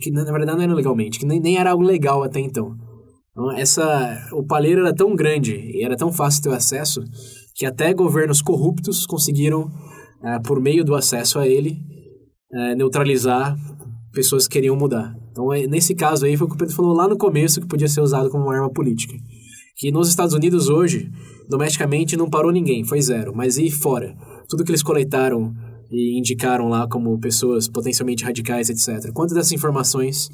[0.01, 2.75] que na verdade não era legalmente, que nem, nem era algo legal até então.
[3.31, 7.03] Então, essa, o palheiro era tão grande e era tão fácil ter acesso
[7.57, 9.71] que até governos corruptos conseguiram,
[10.23, 11.79] é, por meio do acesso a ele,
[12.53, 13.57] é, neutralizar
[14.13, 15.15] pessoas que queriam mudar.
[15.31, 17.67] Então, é, nesse caso aí, foi o que o Pedro falou lá no começo, que
[17.67, 19.15] podia ser usado como uma arma política.
[19.75, 21.11] Que nos Estados Unidos hoje,
[21.49, 23.33] domesticamente, não parou ninguém, foi zero.
[23.35, 24.15] Mas e fora?
[24.47, 25.51] Tudo que eles coletaram
[25.91, 29.11] e indicaram lá como pessoas potencialmente radicais, etc.
[29.13, 30.29] Quantas dessas informações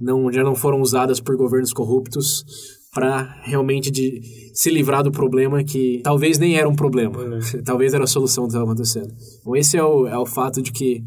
[0.00, 2.44] não, já não foram usadas por governos corruptos
[2.94, 4.20] para realmente de
[4.54, 7.18] se livrar do problema que talvez nem era um problema,
[7.66, 9.12] talvez era a solução do que estava acontecendo.
[9.40, 11.02] Então esse é o, é o fato de que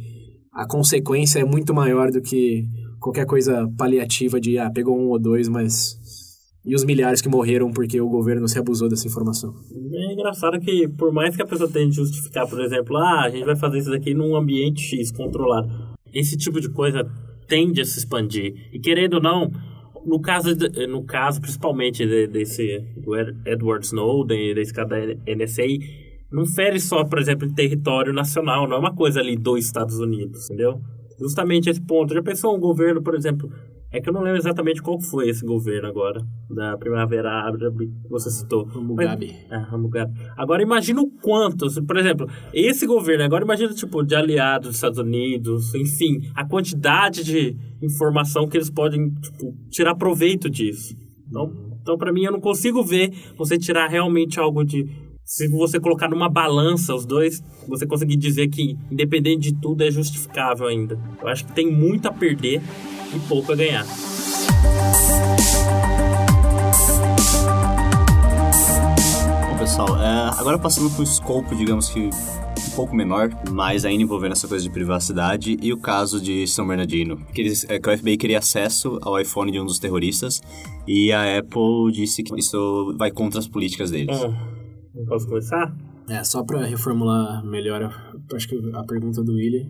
[0.53, 2.65] a consequência é muito maior do que
[2.99, 5.97] qualquer coisa paliativa de ah, pegou um ou dois, mas
[6.65, 9.53] e os milhares que morreram porque o governo se abusou dessa informação.
[9.93, 13.45] É engraçado que, por mais que a pessoa tente justificar, por exemplo, ah, a gente
[13.45, 15.69] vai fazer isso daqui num ambiente X controlado,
[16.13, 17.09] esse tipo de coisa
[17.47, 18.53] tende a se expandir.
[18.73, 19.49] E querendo ou não,
[20.07, 23.13] no caso, de, no caso principalmente de, desse do
[23.45, 25.63] Edward Snowden, desse cara da NSA,
[26.31, 29.99] não fere só, por exemplo, em território nacional, não é uma coisa ali dos Estados
[29.99, 30.79] Unidos, entendeu?
[31.19, 32.13] Justamente esse ponto.
[32.13, 33.51] Já pensou um governo, por exemplo,
[33.91, 38.09] é que eu não lembro exatamente qual foi esse governo agora, da Primavera Árabe que
[38.09, 38.67] você citou.
[38.75, 39.33] O Mugabe.
[39.49, 40.13] Mas, ah, Mugabe.
[40.35, 44.99] Agora imagina o quanto, por exemplo, esse governo, agora imagina tipo de aliados dos Estados
[44.99, 50.93] Unidos, enfim, a quantidade de informação que eles podem tipo, tirar proveito disso.
[51.29, 54.85] Então, então para mim eu não consigo ver você tirar realmente algo de
[55.27, 59.91] se você colocar numa balança os dois, você conseguir dizer que independente de tudo é
[59.91, 60.97] justificável ainda.
[61.21, 62.61] Eu acho que tem muito a perder
[63.13, 63.85] e pouco a ganhar.
[69.49, 74.01] Bom, pessoal, é, agora passando para um escopo, digamos que um pouco menor, mas ainda
[74.01, 77.89] envolvendo essa coisa de privacidade e o caso de São Bernardino, que, eles, é, que
[77.89, 80.41] o FBI queria acesso ao iPhone de um dos terroristas
[80.87, 84.23] e a Apple disse que isso vai contra as políticas deles.
[84.23, 84.56] Hum,
[85.05, 85.75] posso começar?
[86.09, 87.93] É, só para reformular melhor,
[88.33, 89.67] acho que a pergunta do William.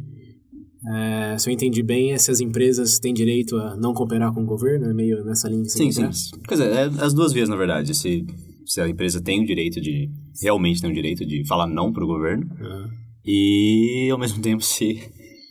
[0.93, 4.43] É, se eu entendi bem, é se as empresas têm direito a não cooperar com
[4.43, 6.39] o governo, é meio nessa linha que você Sim, sim.
[6.47, 7.95] Quer dizer, é as duas vias, na verdade.
[7.95, 8.25] Se,
[8.65, 10.09] se a empresa tem o direito de.
[10.41, 12.47] realmente tem o direito de falar não pro governo.
[12.59, 12.89] Aham.
[13.25, 15.01] E, ao mesmo tempo, se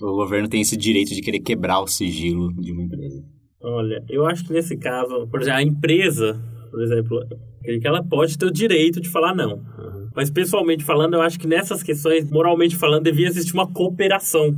[0.01, 3.23] o governo tem esse direito de querer quebrar o sigilo de uma empresa.
[3.61, 7.27] Olha, eu acho que nesse caso, por exemplo, a empresa, por exemplo,
[7.63, 9.63] que ela pode ter o direito de falar não.
[10.15, 14.57] Mas pessoalmente falando, eu acho que nessas questões, moralmente falando, devia existir uma cooperação.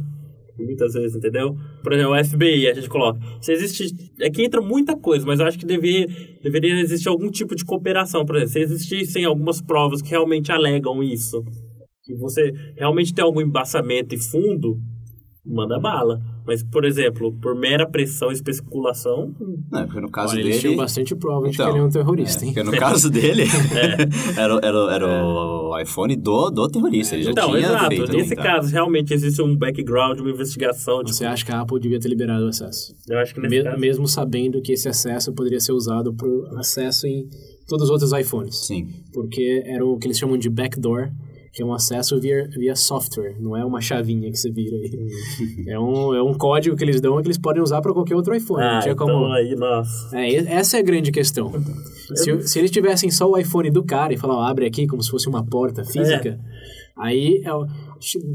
[0.58, 1.56] Muitas vezes, entendeu?
[1.82, 3.20] Por exemplo, o FBI, a gente coloca.
[3.40, 3.94] Se existe.
[4.20, 6.06] É que entra muita coisa, mas eu acho que deveria,
[6.42, 8.24] deveria existir algum tipo de cooperação.
[8.24, 11.44] Por exemplo, se existissem algumas provas que realmente alegam isso,
[12.02, 14.80] que você realmente tem algum embaçamento e fundo,
[15.48, 16.20] manda bala.
[16.46, 19.34] Mas, por exemplo, por mera pressão e especulação.
[19.70, 20.58] Não, porque no caso Olha, dele.
[20.58, 22.54] tinham bastante prova de Então, que ele é um terrorista, É, hein?
[22.54, 23.42] porque no caso dele,
[24.36, 27.14] era, era, era o iPhone do, do terrorista.
[27.16, 27.86] Ele já Então, tinha exato.
[27.88, 28.12] feito.
[28.12, 30.98] Nesse caso, realmente existe um background, uma investigação.
[31.00, 32.94] Tipo, Você acha que a Apple devia ter liberado o acesso?
[33.08, 33.78] eu acho que nesse Me- caso.
[33.80, 36.28] Mesmo sabendo que esse acesso poderia ser usado para
[36.60, 37.28] acesso em
[37.66, 38.56] todos os outros iPhones.
[38.66, 38.88] Sim.
[39.12, 41.10] Porque era o que eles chamam de backdoor,
[41.58, 45.08] que é um acesso via, via software, não é uma chavinha que você vira aí.
[45.66, 48.32] É um, é um código que eles dão que eles podem usar para qualquer outro
[48.32, 48.62] iPhone.
[48.62, 49.26] Ah, então como...
[49.32, 50.16] aí, nossa.
[50.16, 51.52] É, essa é a grande questão.
[52.14, 55.02] Se, se eles tivessem só o iPhone do cara e falar, ó, abre aqui como
[55.02, 56.38] se fosse uma porta física,
[56.96, 57.66] aí é o-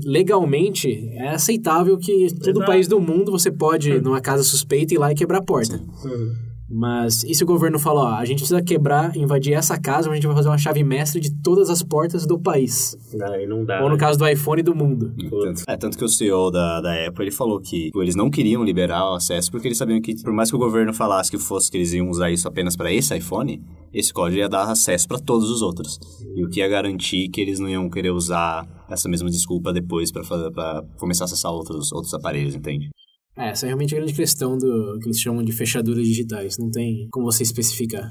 [0.04, 2.66] legalmente é aceitável que todo Exato.
[2.66, 5.78] país do mundo você pode, numa casa suspeita, ir lá e quebrar a porta.
[5.78, 6.34] Uhum.
[6.74, 10.14] Mas e se o governo falar, ó, a gente precisa quebrar, invadir essa casa, mas
[10.14, 12.98] a gente vai fazer uma chave mestre de todas as portas do país.
[13.32, 13.84] Aí não dá.
[13.84, 15.14] Ou no caso do iPhone do mundo.
[15.44, 18.30] Tanto, é, tanto que o CEO da, da Apple ele falou que tipo, eles não
[18.30, 21.38] queriam liberar o acesso porque eles sabiam que, por mais que o governo falasse que
[21.38, 25.08] fosse que eles iam usar isso apenas para esse iPhone, esse código ia dar acesso
[25.08, 26.00] para todos os outros.
[26.36, 30.12] E o que ia garantir que eles não iam querer usar essa mesma desculpa depois
[30.12, 32.90] para começar a acessar outros, outros aparelhos, entende?
[33.38, 36.58] É, essa é realmente a grande questão do que eles chamam de fechaduras digitais.
[36.58, 38.10] Não tem como você especificar.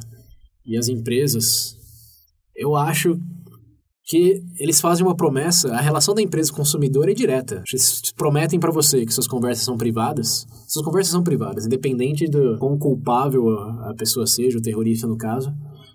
[0.67, 1.77] E as empresas,
[2.57, 3.19] eu acho
[4.05, 7.63] que eles fazem uma promessa, a relação da empresa consumidor é direta.
[7.73, 10.47] Eles prometem para você que suas conversas são privadas.
[10.67, 15.53] Suas conversas são privadas, independente do quão culpável a pessoa seja, o terrorista no caso.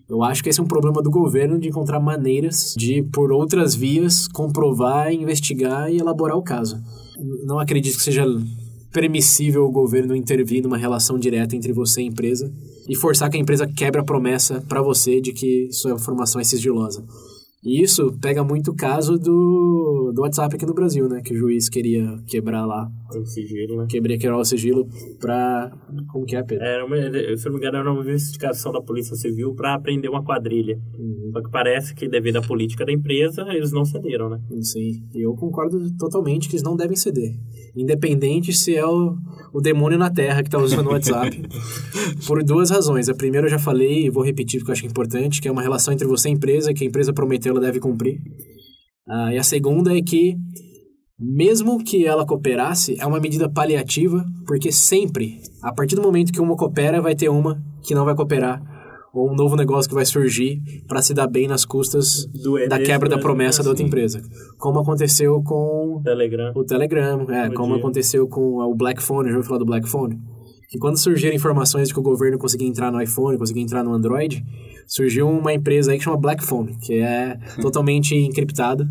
[0.09, 3.75] Eu acho que esse é um problema do governo de encontrar maneiras de, por outras
[3.75, 6.81] vias, comprovar, investigar e elaborar o caso.
[7.43, 8.25] Não acredito que seja
[8.97, 12.51] permissível o governo intervir numa relação direta entre você e a empresa
[12.89, 16.43] e forçar que a empresa quebre a promessa para você de que sua informação é
[16.43, 17.05] sigilosa.
[17.63, 21.21] E isso pega muito o caso do, do WhatsApp aqui no Brasil, né?
[21.23, 22.87] Que o juiz queria quebrar lá.
[23.11, 23.87] Tem sigilo, né?
[23.89, 24.87] Queria quebrar o sigilo
[25.19, 25.71] pra...
[26.11, 26.63] Como que é, Pedro?
[26.63, 30.09] Era uma, se eu não me engano, era uma investigação da Polícia Civil para prender
[30.09, 30.79] uma quadrilha.
[30.97, 31.31] Uhum.
[31.33, 34.39] Só que parece que, devido à política da empresa, eles não cederam, né?
[34.61, 37.33] Sim, e eu concordo totalmente que eles não devem ceder.
[37.75, 39.15] Independente se é o,
[39.51, 41.41] o demônio na Terra que está usando o WhatsApp.
[42.25, 43.09] por duas razões.
[43.09, 45.51] A primeira eu já falei e vou repetir porque eu acho é importante, que é
[45.51, 48.19] uma relação entre você e a empresa, que a empresa prometeu, ela deve cumprir.
[49.07, 50.35] Ah, e a segunda é que,
[51.19, 56.41] mesmo que ela cooperasse, é uma medida paliativa, porque sempre, a partir do momento que
[56.41, 58.61] uma coopera, vai ter uma que não vai cooperar,
[59.13, 62.77] ou um novo negócio que vai surgir para se dar bem nas custas Do da
[62.77, 63.87] quebra da mesmo, promessa da outra assim.
[63.87, 64.21] empresa.
[64.59, 66.51] Como aconteceu com Telegram.
[66.53, 67.77] o Telegram, é, como dia.
[67.77, 70.19] aconteceu com o Black Phone, já ouviu falar do Black Phone?
[70.69, 73.93] Que quando surgiram informações de que o governo conseguia entrar no iPhone, conseguia entrar no
[73.93, 74.43] Android,
[74.85, 78.85] surgiu uma empresa aí que chama Black Phone, que é totalmente encriptado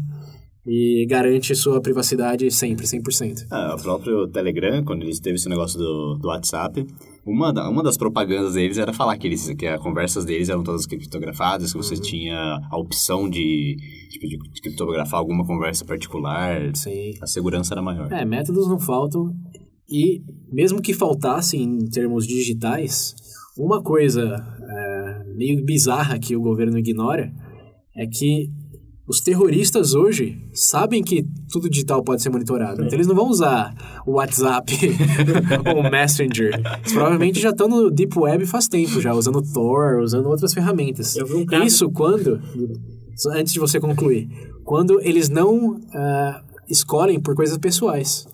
[0.69, 3.47] e garante sua privacidade sempre, 100%.
[3.51, 6.85] Ah, o próprio Telegram, quando eles teve esse negócio do, do WhatsApp,
[7.25, 10.65] uma, da- uma das propagandas deles era falar que, eles, que as conversas deles eram
[10.65, 13.77] todas criptografadas, que você tinha a opção de,
[14.11, 16.59] tipo, de criptografar alguma conversa particular.
[16.75, 17.13] Sim.
[17.23, 18.11] A segurança era maior.
[18.13, 19.33] É, métodos não faltam.
[19.89, 23.15] E mesmo que faltasse em termos digitais,
[23.57, 27.33] uma coisa é, meio bizarra que o governo ignora
[27.97, 28.51] é que
[29.09, 32.83] os terroristas hoje sabem que tudo digital pode ser monitorado.
[32.83, 33.73] Então eles não vão usar
[34.05, 34.73] o WhatsApp
[35.73, 36.53] ou o Messenger.
[36.55, 41.15] Eles provavelmente já estão no Deep Web faz tempo, já usando Tor, usando outras ferramentas.
[41.17, 42.41] Um Isso quando,
[43.31, 44.29] antes de você concluir,
[44.65, 48.27] quando eles não ah, escolhem por coisas pessoais.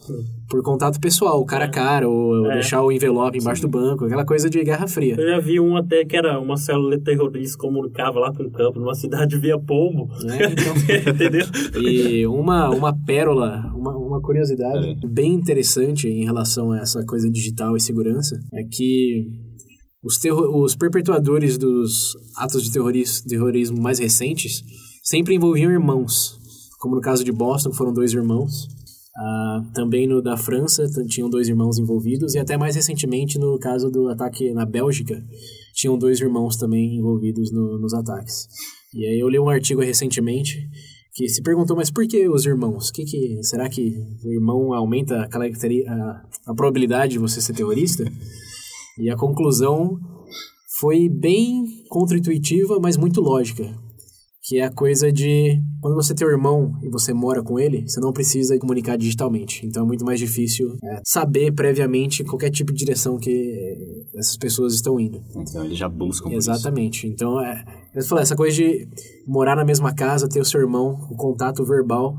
[0.49, 2.55] Por contato pessoal, cara a cara, ou É.
[2.55, 5.17] deixar o envelope embaixo do banco, aquela coisa de Guerra Fria.
[5.19, 8.51] Eu já vi um até que era uma célula terrorista que comunicava lá com o
[8.51, 10.09] campo, numa cidade via pombo.
[10.25, 11.13] É, então.
[11.15, 11.47] Entendeu?
[11.83, 15.07] E uma, uma pérola, uma, uma curiosidade É.
[15.09, 19.27] bem interessante em relação a essa coisa digital e segurança é que
[20.05, 20.19] os,
[20.53, 24.63] os perpetuadores dos atos de terroris terrorismo mais recentes
[25.03, 26.39] sempre envolviam irmãos,
[26.83, 28.67] como no caso de Boston, foram dois irmãos.
[29.17, 33.91] Ah, também no da França tinham dois irmãos envolvidos e até mais recentemente no caso
[33.91, 35.23] do ataque na Bélgica
[35.75, 38.49] tinham dois irmãos também envolvidos no- nos ataques.
[38.95, 40.59] E aí eu li um artigo recentemente
[41.15, 42.91] que se perguntou, mas por que os irmãos?
[42.91, 48.11] Que que, será que o irmão aumenta a, a, a probabilidade de você ser terrorista?
[48.99, 49.99] E a conclusão
[50.81, 53.65] foi bem contra-intuitiva, mas muito lógica.
[54.43, 57.89] Que é a coisa de quando você tem um irmão e você mora com ele,
[57.89, 59.65] você não precisa comunicar digitalmente.
[59.65, 64.75] Então é muito mais difícil é, saber previamente qualquer tipo de direção que essas pessoas
[64.75, 65.23] estão indo.
[65.37, 67.07] Então eles já buscam Exatamente.
[67.07, 68.89] Então é, eu falei, essa coisa de
[69.29, 72.17] morar na mesma casa, ter o seu irmão, o contato verbal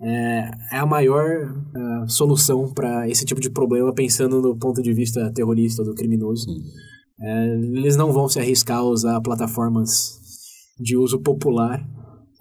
[0.00, 4.94] é, é a maior uh, solução para esse tipo de problema, pensando no ponto de
[4.94, 6.46] vista terrorista do criminoso.
[7.20, 10.19] É, eles não vão se arriscar a usar plataformas
[10.80, 11.86] de uso popular,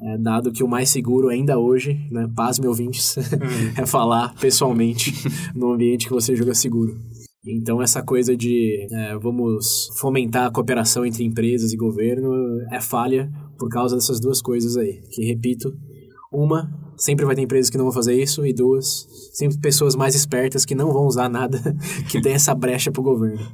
[0.01, 3.15] é, dado que o mais seguro ainda hoje, né, pasme ouvintes,
[3.77, 5.13] é falar pessoalmente
[5.53, 6.97] no ambiente que você julga seguro.
[7.45, 12.31] Então, essa coisa de é, vamos fomentar a cooperação entre empresas e governo
[12.71, 15.01] é falha por causa dessas duas coisas aí.
[15.11, 15.73] Que, repito,
[16.31, 20.15] uma, sempre vai ter empresas que não vão fazer isso, e duas, sempre pessoas mais
[20.15, 21.59] espertas que não vão usar nada
[22.09, 23.45] que dê essa brecha para o governo.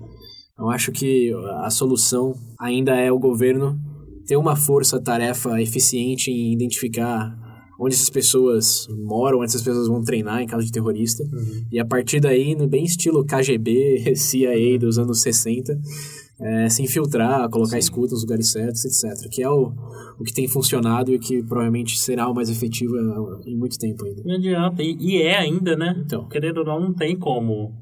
[0.57, 3.79] Eu acho que a solução ainda é o governo
[4.25, 7.35] ter uma força-tarefa eficiente em identificar
[7.79, 11.23] onde essas pessoas moram, onde essas pessoas vão treinar em caso de terrorista.
[11.23, 11.65] Uhum.
[11.71, 15.77] E a partir daí, no bem estilo KGB, CIA dos anos 60,
[16.39, 17.79] é, se infiltrar, colocar Sim.
[17.79, 19.29] escuta nos lugares certos, etc.
[19.29, 19.71] Que é o,
[20.19, 22.95] o que tem funcionado e que provavelmente será o mais efetivo
[23.45, 24.21] em muito tempo ainda.
[24.25, 24.81] Não adianta.
[24.83, 26.01] E, e é ainda, né?
[26.05, 26.27] Então.
[26.27, 27.73] Querendo ou não, não tem como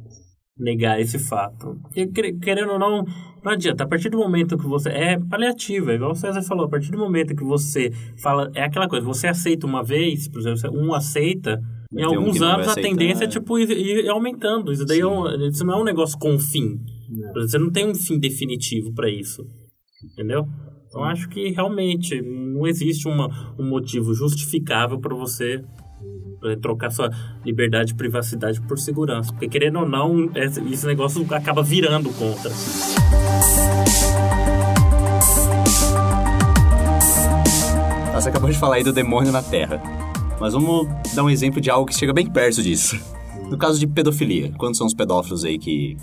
[0.57, 1.79] negar esse fato.
[1.83, 3.03] Porque, querendo ou não,
[3.43, 3.83] não adianta.
[3.83, 4.89] A partir do momento que você.
[4.89, 6.65] É paliativo, é igual o César falou.
[6.65, 8.51] A partir do momento que você fala.
[8.53, 11.59] É aquela coisa, você aceita uma vez, por exemplo, um aceita.
[11.95, 14.71] Em alguns um anos a tendência é tipo ir, ir aumentando.
[14.71, 16.79] Isso daí é um, isso não é um negócio com fim.
[17.09, 17.33] Não.
[17.33, 19.45] Você não tem um fim definitivo para isso.
[20.11, 20.43] Entendeu?
[20.87, 25.63] Então acho que realmente não existe uma, um motivo justificável para você
[26.62, 27.10] trocar sua
[27.45, 29.32] liberdade e privacidade por segurança.
[29.32, 32.51] Porque, querendo ou não, esse negócio acaba virando contra.
[38.13, 39.82] Você acabou de falar aí do demônio na Terra.
[40.39, 42.97] Mas vamos dar um exemplo de algo que chega bem perto disso.
[43.49, 45.97] No caso de pedofilia, quantos são os pedófilos aí que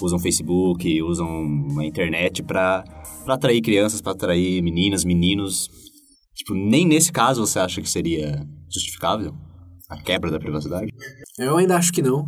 [0.00, 2.84] usam Facebook, usam a internet para
[3.26, 5.68] atrair crianças, para atrair meninas, meninos?
[6.34, 9.34] Tipo, nem nesse caso você acha que seria justificável?
[9.90, 10.92] A quebra da privacidade?
[11.38, 12.26] Eu ainda acho que não,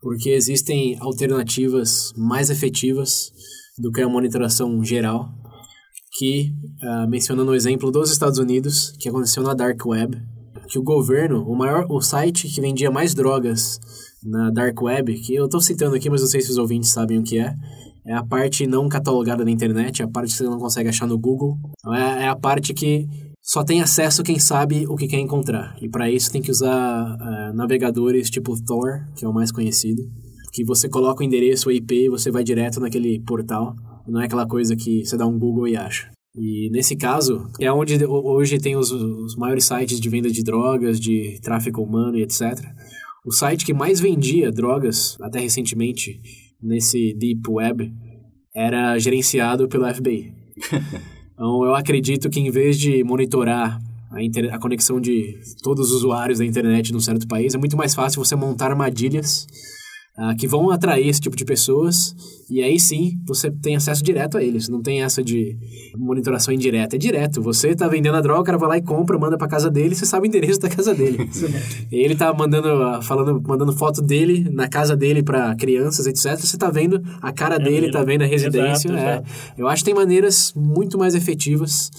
[0.00, 3.30] porque existem alternativas mais efetivas
[3.78, 5.28] do que a monitoração geral,
[6.18, 10.16] que, uh, mencionando o exemplo dos Estados Unidos, que aconteceu na Dark Web,
[10.68, 13.78] que o governo, o maior, o site que vendia mais drogas
[14.24, 17.18] na Dark Web, que eu estou citando aqui, mas não sei se os ouvintes sabem
[17.18, 17.54] o que é,
[18.06, 21.18] é a parte não catalogada da internet, a parte que você não consegue achar no
[21.18, 21.58] Google.
[21.92, 23.06] É, é a parte que
[23.46, 25.76] só tem acesso quem sabe o que quer encontrar.
[25.80, 30.02] E para isso tem que usar uh, navegadores tipo Tor, que é o mais conhecido,
[30.52, 33.76] que você coloca o endereço, o IP, você vai direto naquele portal.
[34.08, 36.10] Não é aquela coisa que você dá um Google e acha.
[36.36, 40.98] E nesse caso, é onde hoje tem os, os maiores sites de venda de drogas,
[40.98, 42.58] de tráfico humano e etc.
[43.24, 46.20] O site que mais vendia drogas, até recentemente,
[46.60, 47.92] nesse Deep Web,
[48.54, 50.34] era gerenciado pelo FBI.
[51.36, 53.78] Então, eu acredito que em vez de monitorar
[54.10, 54.52] a, inter...
[54.54, 58.24] a conexão de todos os usuários da internet num certo país, é muito mais fácil
[58.24, 59.46] você montar armadilhas
[60.18, 62.14] uh, que vão atrair esse tipo de pessoas
[62.48, 64.68] e aí sim você tem acesso direto a eles.
[64.68, 65.56] Não tem essa de
[65.96, 66.96] monitoração indireta.
[66.96, 67.42] É direto.
[67.42, 69.94] Você tá vendendo a droga, o cara vai lá e compra, manda pra casa dele,
[69.94, 71.28] você sabe o endereço da casa dele.
[71.90, 76.38] ele tá mandando, ah, falando, mandando foto dele na casa dele para crianças, etc.
[76.38, 78.88] Você tá vendo a cara é dele, tá vendo a residência.
[78.88, 79.12] Exato, é.
[79.14, 79.30] Exato.
[79.58, 81.90] Eu acho que tem maneiras muito mais efetivas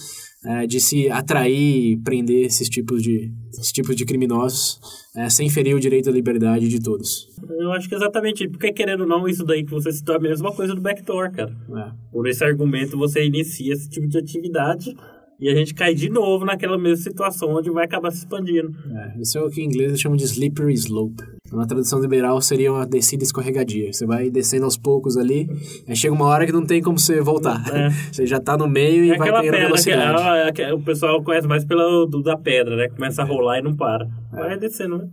[0.44, 4.80] é, de se atrair e prender esses tipos de, esses tipos de criminosos
[5.16, 7.28] é, sem ferir o direito à liberdade de todos.
[7.58, 10.20] Eu acho que exatamente, porque querendo ou não, isso daí que você citou é a
[10.20, 11.56] mesma coisa do backdoor, cara.
[11.76, 11.92] É.
[12.12, 14.94] Por esse argumento, você inicia esse tipo de atividade
[15.40, 18.74] e a gente cai de novo naquela mesma situação onde vai acabar se expandindo.
[18.90, 21.22] É, isso é o que em inglês eles chamam de slippery slope.
[21.52, 23.92] Uma tradução liberal seria uma descida escorregadia.
[23.92, 25.48] Você vai descendo aos poucos ali,
[25.86, 27.62] aí chega uma hora que não tem como você voltar.
[27.72, 27.88] É.
[28.12, 30.52] Você já tá no meio e é vai pegando velocidade.
[30.52, 32.88] Que, o pessoal conhece mais pela do, da pedra, né?
[32.88, 34.08] Começa a rolar e não para.
[34.30, 34.56] Vai é.
[34.56, 35.08] descendo, né?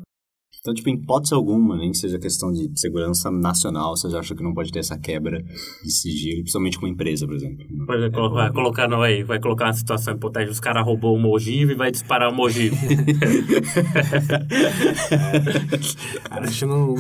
[0.60, 4.34] Então, tipo, em hipótese alguma, nem que seja questão de segurança nacional, você já acha
[4.34, 5.44] que não pode ter essa quebra
[5.84, 7.66] de sigilo, principalmente com uma empresa, por exemplo.
[7.86, 11.20] Por exemplo, vai colocar, não, aí, vai colocar uma situação hipotética, os caras roubou o
[11.20, 12.76] Mogive e vai disparar o Mogive.
[16.24, 16.96] cara, acho que não, não,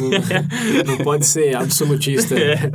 [0.85, 2.35] não, pode ser absolutista.
[2.35, 2.71] Né?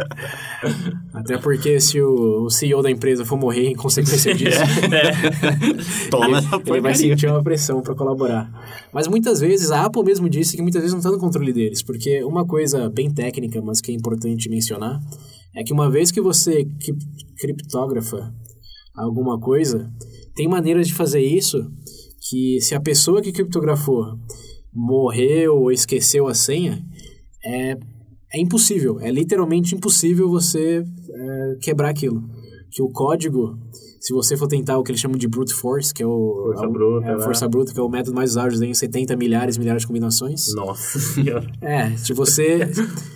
[1.14, 6.11] Até porque se o, o, CEO da empresa for morrer em consequência disso, é.
[6.11, 8.51] Toma ele, ele vai sentir uma pressão para colaborar.
[8.93, 11.83] Mas muitas vezes, a Apple mesmo disse que muitas vezes não está no controle deles,
[11.83, 15.01] porque uma coisa bem técnica, mas que é importante mencionar,
[15.55, 16.64] é que uma vez que você
[17.37, 18.33] criptógrafa
[18.95, 19.91] alguma coisa,
[20.35, 21.68] tem maneiras de fazer isso
[22.29, 24.16] que se a pessoa que criptografou
[24.73, 26.81] morreu ou esqueceu a senha,
[27.45, 27.77] é,
[28.33, 32.23] é impossível, é literalmente impossível você é, quebrar aquilo.
[32.71, 33.59] Que o código,
[34.01, 36.64] se você for tentar o que eles chamam de brute force, que é o Força
[36.64, 37.22] é o- bruta, é a né?
[37.22, 40.55] força bruta, que é o método mais usado em 70 milhares, milhares de combinações.
[40.55, 41.46] Nossa senhora.
[41.61, 42.66] É, se você,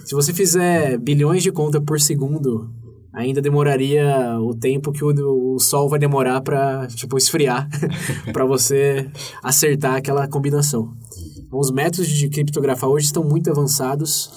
[0.04, 2.68] se você fizer bilhões de contas por segundo,
[3.12, 7.68] ainda demoraria o tempo que o, o sol vai demorar pra, tipo, esfriar,
[8.32, 9.08] pra você
[9.42, 10.92] acertar aquela combinação.
[11.38, 14.28] Então, os métodos de criptografar hoje estão muito avançados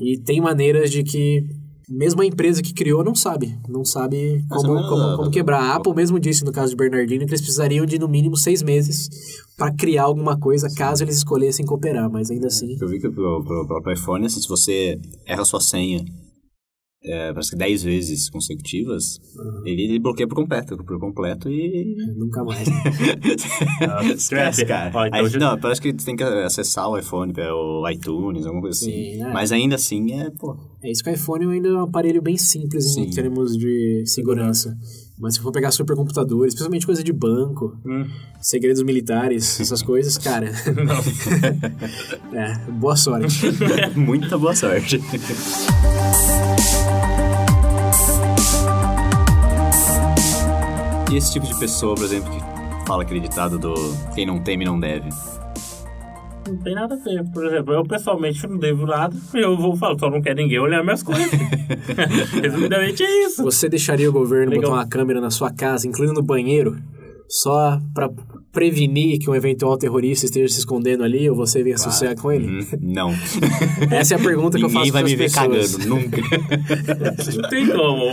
[0.00, 1.44] e tem maneiras de que
[1.88, 5.60] mesmo a empresa que criou não sabe, não sabe como, não- como, como quebrar.
[5.60, 8.62] A Apple mesmo disse no caso de Bernardino que eles precisariam de no mínimo seis
[8.62, 9.08] meses
[9.56, 13.44] para criar alguma coisa caso eles escolhessem cooperar, mas ainda assim Eu vi que pro,
[13.44, 16.04] pro próprio iPhone, assim, se você erra sua senha,
[17.04, 19.20] é, parece que 10 vezes consecutivas,
[19.64, 21.94] ele, ele bloqueia por completo, por completo e...
[22.16, 22.66] nunca mais.
[24.16, 24.90] Esquece, cara.
[24.94, 28.62] Ó, então Aí, já- Não, parece que tem que acessar o iPhone, o iTunes, alguma
[28.62, 28.90] coisa assim.
[28.92, 29.30] Sim, né?
[29.32, 30.56] Mas ainda assim é, pô...
[30.82, 33.10] É isso que o iPhone ainda é um aparelho bem simples em Sim.
[33.10, 34.76] termos de segurança.
[35.18, 38.04] Mas se for pegar supercomputadores, especialmente coisa de banco, Hum.
[38.40, 40.50] segredos militares, essas coisas, cara.
[42.34, 43.46] é, boa sorte.
[43.96, 45.00] Muita boa sorte.
[51.10, 53.74] E esse tipo de pessoa, por exemplo, que fala aquele ditado do
[54.14, 55.08] quem não teme não deve.
[56.46, 57.24] Não tem nada a ver.
[57.32, 59.16] Por exemplo, eu pessoalmente não devo nada.
[59.32, 61.30] Eu vou falar, só não quer ninguém olhar minhas coisas.
[62.42, 63.42] Resumidamente é isso.
[63.42, 64.70] Você deixaria o governo Legal.
[64.70, 66.76] botar uma câmera na sua casa, incluindo no banheiro,
[67.28, 68.08] só pra
[68.52, 72.46] prevenir que um eventual terrorista esteja se escondendo ali ou você venha associar com ele?
[72.46, 73.10] Hum, Não.
[73.90, 75.76] Essa é a pergunta que eu faço Ninguém vai me ver pessoas.
[75.76, 76.22] cagando, nunca.
[77.42, 78.04] Não tem como.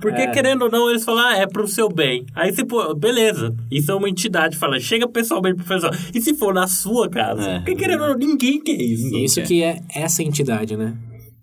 [0.00, 2.24] Porque, querendo ou não, eles falam, ah, é pro seu bem.
[2.34, 3.54] Aí você, pô, beleza.
[3.70, 4.56] Isso é uma entidade.
[4.56, 5.92] Fala, chega pessoalmente pro pessoal.
[6.14, 7.42] E se for na sua casa?
[7.42, 7.58] É.
[7.58, 9.16] Porque, querendo ou não, ninguém quer isso.
[9.16, 9.46] Isso quer.
[9.46, 10.94] que é essa entidade, né?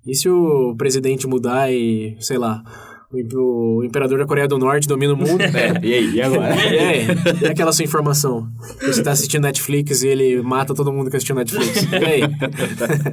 [0.07, 2.64] E se o presidente mudar e, sei lá,
[3.12, 5.39] o imp- o imperador da Coreia do Norte domina o mundo?
[5.41, 6.55] É, e aí, e agora?
[6.55, 7.05] E aí?
[7.43, 8.47] E aquela sua informação?
[8.82, 11.84] Você tá assistindo Netflix e ele mata todo mundo que assistiu Netflix.
[11.91, 12.22] E aí?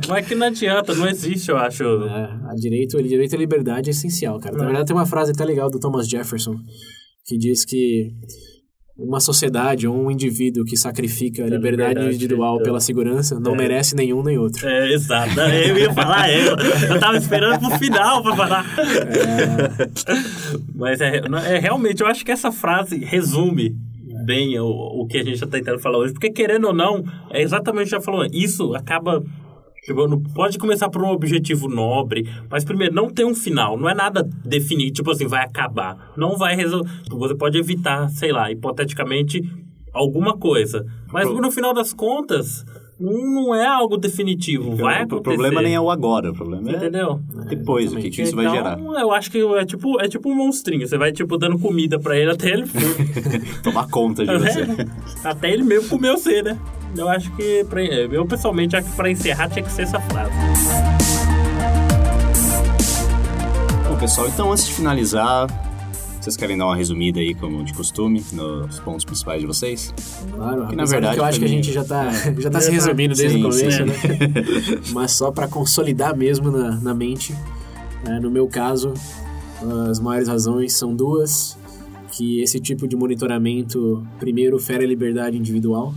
[0.08, 1.82] Mas que não adianta, não existe, eu acho.
[1.82, 4.56] É, a direito, ele direito à liberdade é essencial, cara.
[4.56, 6.56] Na verdade, tem uma frase até legal do Thomas Jefferson
[7.24, 8.10] que diz que
[8.98, 12.64] uma sociedade ou um indivíduo que sacrifica a liberdade, liberdade, individual então.
[12.64, 14.66] pela segurança não merece nenhum nem outro.
[14.66, 15.38] É, exato.
[15.38, 16.56] Eu ia falar, eu,
[16.88, 18.66] eu tava esperando pro final pra falar.
[20.74, 23.76] Mas é, é, realmente, eu acho que essa frase resume
[24.24, 26.12] bem o, o que a gente tá tentando falar hoje.
[26.12, 28.26] Porque, querendo ou não, é exatamente o que já falou.
[28.32, 29.22] Isso acaba.
[29.86, 33.94] Tipo, Pode começar por um objetivo nobre, mas primeiro, não tem um final, não é
[33.94, 36.12] nada definido, tipo assim, vai acabar.
[36.16, 36.90] Não vai resolver.
[37.08, 39.42] Você pode evitar, sei lá, hipoteticamente,
[39.92, 40.84] alguma coisa.
[41.12, 42.64] Mas no final das contas,
[42.98, 44.74] não é algo definitivo.
[44.74, 45.22] Vai o acontecer.
[45.22, 47.20] problema nem é o agora, o problema é Entendeu?
[47.48, 48.78] depois, o que, que isso vai gerar.
[48.78, 50.86] Então, eu acho que é tipo, é tipo um monstrinho.
[50.86, 52.64] Você vai, tipo, dando comida pra ele até ele...
[53.62, 54.66] Tomar conta de você.
[55.22, 56.58] até ele mesmo comer você, né?
[56.98, 57.64] Eu acho que...
[57.64, 60.32] Pra, eu, pessoalmente, acho que pra encerrar tinha que ser essa frase.
[63.88, 65.46] Bom, pessoal, então antes de finalizar,
[66.20, 69.94] vocês querem dar uma resumida aí, como de costume, nos pontos principais de vocês?
[70.34, 72.70] Claro, Que, na verdade, que eu acho que a gente já tá, já tá se
[72.70, 73.84] resumindo desde Sim, o começo, sim.
[73.84, 73.94] né?
[74.92, 77.32] Mas só para consolidar mesmo na, na mente,
[78.04, 78.92] né, no meu caso,
[79.90, 81.56] as maiores razões são duas,
[82.10, 85.94] que esse tipo de monitoramento, primeiro, fere a liberdade individual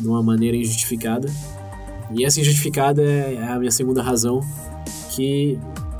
[0.00, 1.30] de uma maneira injustificada,
[2.12, 4.40] e essa injustificada é a minha segunda razão,
[5.10, 5.58] que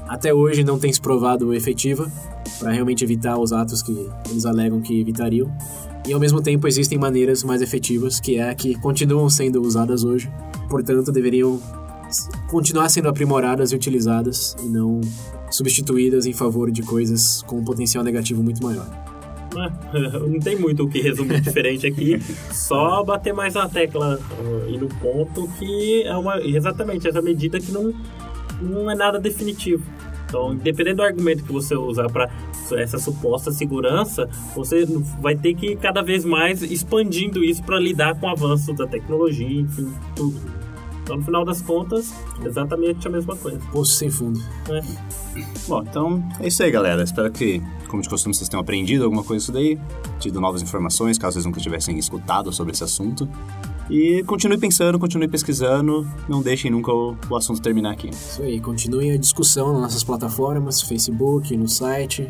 [0.08, 2.10] até hoje não tem se provado efetiva
[2.58, 5.50] para realmente evitar os atos que eles alegam que evitariam.
[6.06, 10.02] E ao mesmo tempo existem maneiras mais efetivas, que é a que continuam sendo usadas
[10.02, 10.30] hoje,
[10.68, 11.60] portanto deveriam
[12.48, 15.00] continuar sendo aprimoradas e utilizadas e não
[15.50, 19.09] substituídas em favor de coisas com um potencial negativo muito maior.
[20.28, 22.20] Não tem muito o que resumir diferente aqui.
[22.52, 27.58] Só bater mais na tecla uh, e no ponto que é uma, exatamente essa medida
[27.58, 27.92] que não,
[28.60, 29.84] não é nada definitivo.
[30.26, 32.30] Então, independente do argumento que você usar para
[32.78, 34.86] essa suposta segurança, você
[35.20, 39.60] vai ter que cada vez mais expandindo isso para lidar com o avanço da tecnologia,
[39.60, 40.59] enfim, tudo.
[41.10, 43.58] Então, no final das contas, exatamente a mesma coisa.
[43.72, 44.38] Poço sem fundo.
[44.68, 44.80] né?
[45.66, 47.02] Bom, então é isso aí, galera.
[47.02, 49.76] Espero que, como de costume, vocês tenham aprendido alguma coisa disso daí,
[50.20, 53.28] tido novas informações, caso vocês nunca tivessem escutado sobre esse assunto.
[53.90, 58.10] E continue pensando, continue pesquisando, não deixem nunca o, o assunto terminar aqui.
[58.10, 62.28] Isso aí, continue a discussão nas nossas plataformas, Facebook, no site,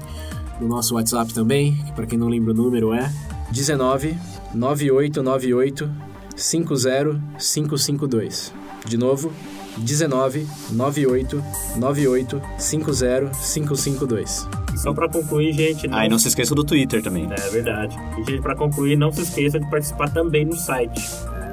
[0.59, 3.13] no nosso WhatsApp também, que para quem não lembra o número é
[3.53, 4.17] 19
[4.55, 5.91] 9898
[6.35, 8.60] 50552.
[8.87, 9.33] De novo,
[9.79, 11.43] 19 98
[11.77, 14.49] 98 50 552.
[14.77, 15.89] Só pra concluir, gente.
[15.93, 17.29] Ah, e não se esqueça do Twitter também.
[17.31, 17.97] É verdade.
[18.19, 21.03] E, gente, pra concluir, não se esqueça de participar também no site.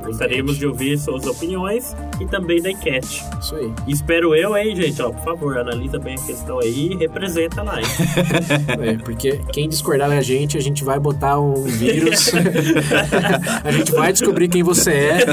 [0.08, 3.22] Gostaríamos de ouvir suas opiniões e também da enquete.
[3.41, 3.74] Isso aí.
[3.88, 5.01] Espero eu, hein, gente?
[5.01, 7.88] Ó, por favor, analisa bem a questão aí e representa lá, hein?
[8.80, 12.32] É, porque quem discordar da gente, a gente vai botar um vírus.
[13.64, 15.26] a gente vai descobrir quem você é.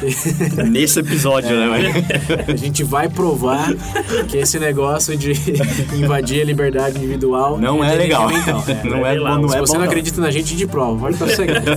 [0.64, 2.44] Nesse episódio, né, velho?
[2.46, 3.74] A gente vai provar
[4.28, 5.32] que esse negócio de
[5.94, 8.30] invadir a liberdade individual Não é legal.
[8.32, 9.34] Então, Não é, lá.
[9.34, 10.98] bom, não Se é você bom, não acredita na gente, de prova.
[10.98, 11.70] Pode cegado.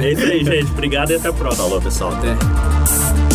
[0.00, 0.70] É isso aí, gente.
[0.72, 1.51] Obrigado e até a próxima.
[1.56, 2.12] Falou, pessoal.
[2.12, 3.31] Até.